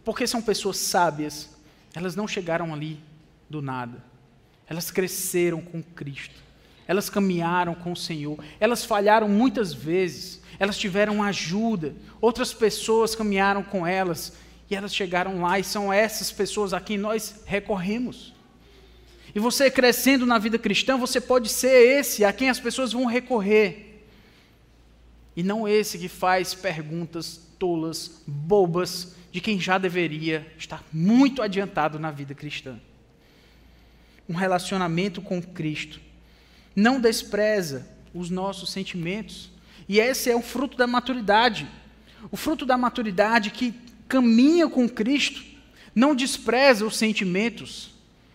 [0.03, 1.49] porque são pessoas sábias,
[1.93, 2.99] elas não chegaram ali
[3.49, 4.03] do nada.
[4.67, 6.41] Elas cresceram com Cristo.
[6.91, 8.37] Elas caminharam com o Senhor.
[8.59, 10.41] Elas falharam muitas vezes.
[10.59, 11.95] Elas tiveram ajuda.
[12.19, 14.33] Outras pessoas caminharam com elas
[14.69, 18.33] e elas chegaram lá e são essas pessoas a quem nós recorremos.
[19.33, 23.05] E você crescendo na vida cristã, você pode ser esse a quem as pessoas vão
[23.05, 24.03] recorrer.
[25.33, 31.97] E não esse que faz perguntas tolas, bobas, de quem já deveria estar muito adiantado
[31.97, 32.77] na vida cristã.
[34.27, 36.10] Um relacionamento com Cristo
[36.75, 39.49] não despreza os nossos sentimentos.
[39.87, 41.67] E esse é o fruto da maturidade.
[42.29, 43.73] O fruto da maturidade que
[44.07, 45.43] caminha com Cristo
[45.95, 47.91] não despreza os sentimentos,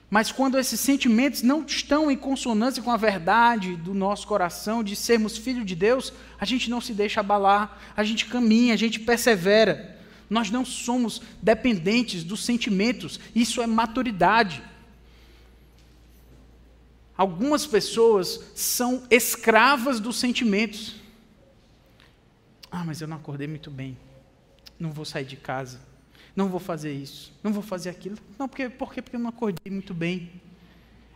[0.09, 4.95] mas quando esses sentimentos não estão em consonância com a verdade do nosso coração, de
[4.95, 9.01] sermos filhos de Deus, a gente não se deixa abalar, a gente caminha, a gente
[9.01, 9.97] persevera.
[10.31, 14.63] Nós não somos dependentes dos sentimentos, isso é maturidade.
[17.17, 20.97] Algumas pessoas são escravas dos sentimentos.
[22.71, 23.97] Ah, mas eu não acordei muito bem,
[24.79, 25.81] não vou sair de casa
[26.37, 28.19] não vou fazer isso, não vou fazer aquilo.
[28.39, 29.01] Não, porque, por quê?
[29.01, 30.31] Porque eu não acordei muito bem.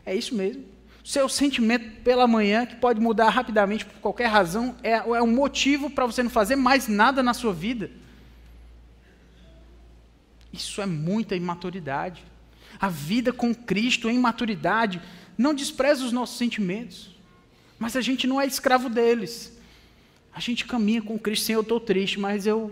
[0.05, 0.65] É isso mesmo.
[1.05, 5.91] Seu sentimento pela manhã, que pode mudar rapidamente por qualquer razão, é, é um motivo
[5.91, 7.91] para você não fazer mais nada na sua vida.
[10.51, 12.25] Isso é muita imaturidade.
[12.81, 15.03] A vida com Cristo em maturidade
[15.41, 17.11] não despreza os nossos sentimentos,
[17.79, 19.59] mas a gente não é escravo deles.
[20.35, 22.71] A gente caminha com Cristo, Senhor, eu estou triste, mas eu,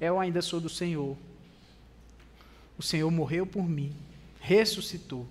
[0.00, 1.14] eu ainda sou do Senhor.
[2.78, 3.92] O Senhor morreu por mim,
[4.40, 5.28] ressuscitou.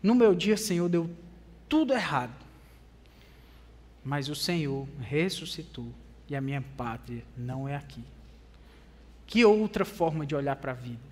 [0.00, 1.10] No meu dia, Senhor, deu
[1.68, 2.46] tudo errado.
[4.04, 5.92] Mas o Senhor ressuscitou
[6.30, 8.04] e a minha pátria não é aqui.
[9.26, 11.02] Que outra forma de olhar para a vida?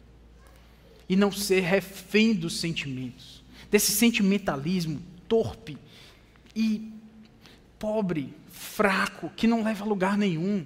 [1.09, 3.36] E não ser refém dos sentimentos,
[3.71, 5.77] desse sentimentalismo torpe
[6.55, 6.93] e
[7.79, 10.65] pobre, fraco, que não leva a lugar nenhum.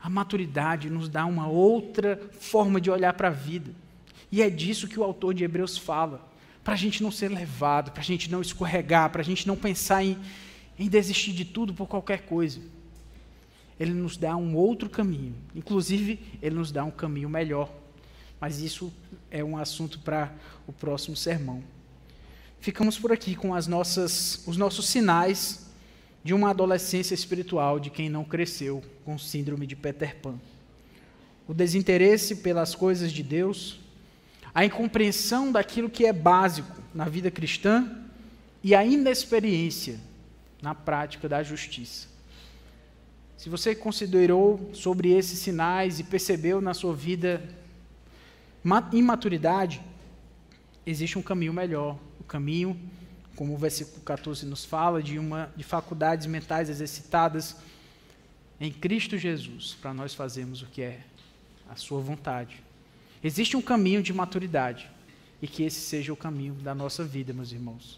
[0.00, 3.72] A maturidade nos dá uma outra forma de olhar para a vida.
[4.30, 6.26] E é disso que o autor de Hebreus fala.
[6.62, 9.56] Para a gente não ser levado, para a gente não escorregar, para a gente não
[9.56, 10.18] pensar em,
[10.78, 12.60] em desistir de tudo por qualquer coisa.
[13.80, 15.34] Ele nos dá um outro caminho.
[15.54, 17.70] Inclusive, ele nos dá um caminho melhor.
[18.40, 18.92] Mas isso
[19.30, 20.32] é um assunto para
[20.66, 21.62] o próximo sermão.
[22.60, 25.66] Ficamos por aqui com as nossas, os nossos sinais
[26.22, 30.34] de uma adolescência espiritual de quem não cresceu com síndrome de Peter Pan.
[31.46, 33.80] O desinteresse pelas coisas de Deus,
[34.54, 37.90] a incompreensão daquilo que é básico na vida cristã
[38.62, 39.98] e a inexperiência
[40.60, 42.08] na prática da justiça.
[43.36, 47.40] Se você considerou sobre esses sinais e percebeu na sua vida
[48.92, 49.80] imaturidade,
[50.86, 52.78] existe um caminho melhor, o caminho
[53.38, 57.56] como o versículo 14 nos fala, de, uma, de faculdades mentais exercitadas
[58.60, 61.00] em Cristo Jesus, para nós fazermos o que é
[61.70, 62.60] a sua vontade.
[63.22, 64.90] Existe um caminho de maturidade,
[65.40, 67.96] e que esse seja o caminho da nossa vida, meus irmãos,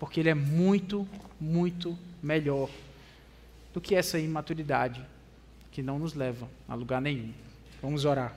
[0.00, 1.06] porque ele é muito,
[1.40, 2.68] muito melhor
[3.72, 5.00] do que essa imaturidade
[5.70, 7.32] que não nos leva a lugar nenhum.
[7.80, 8.36] Vamos orar.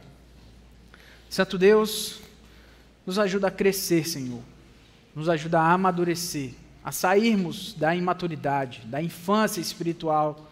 [1.33, 2.21] Santo Deus,
[3.05, 4.41] nos ajuda a crescer, Senhor
[5.15, 6.53] nos ajuda a amadurecer,
[6.83, 10.49] a sairmos da imaturidade, da infância espiritual,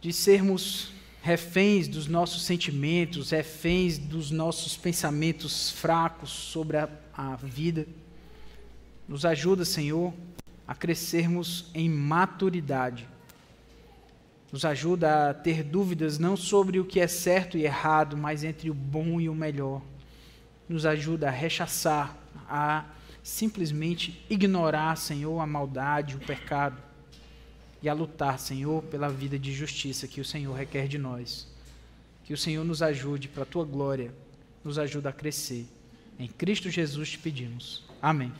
[0.00, 7.86] de sermos reféns dos nossos sentimentos, reféns dos nossos pensamentos fracos sobre a, a vida.
[9.08, 10.12] Nos ajuda, Senhor,
[10.66, 13.08] a crescermos em maturidade.
[14.50, 18.70] Nos ajuda a ter dúvidas não sobre o que é certo e errado, mas entre
[18.70, 19.82] o bom e o melhor.
[20.68, 22.16] Nos ajuda a rechaçar
[22.48, 22.84] a
[23.22, 26.80] simplesmente ignorar, Senhor, a maldade, o pecado,
[27.82, 31.46] e a lutar, Senhor, pela vida de justiça que o Senhor requer de nós.
[32.24, 34.12] Que o Senhor nos ajude para a tua glória,
[34.64, 35.66] nos ajude a crescer.
[36.18, 37.84] Em Cristo Jesus te pedimos.
[38.02, 38.32] Amém.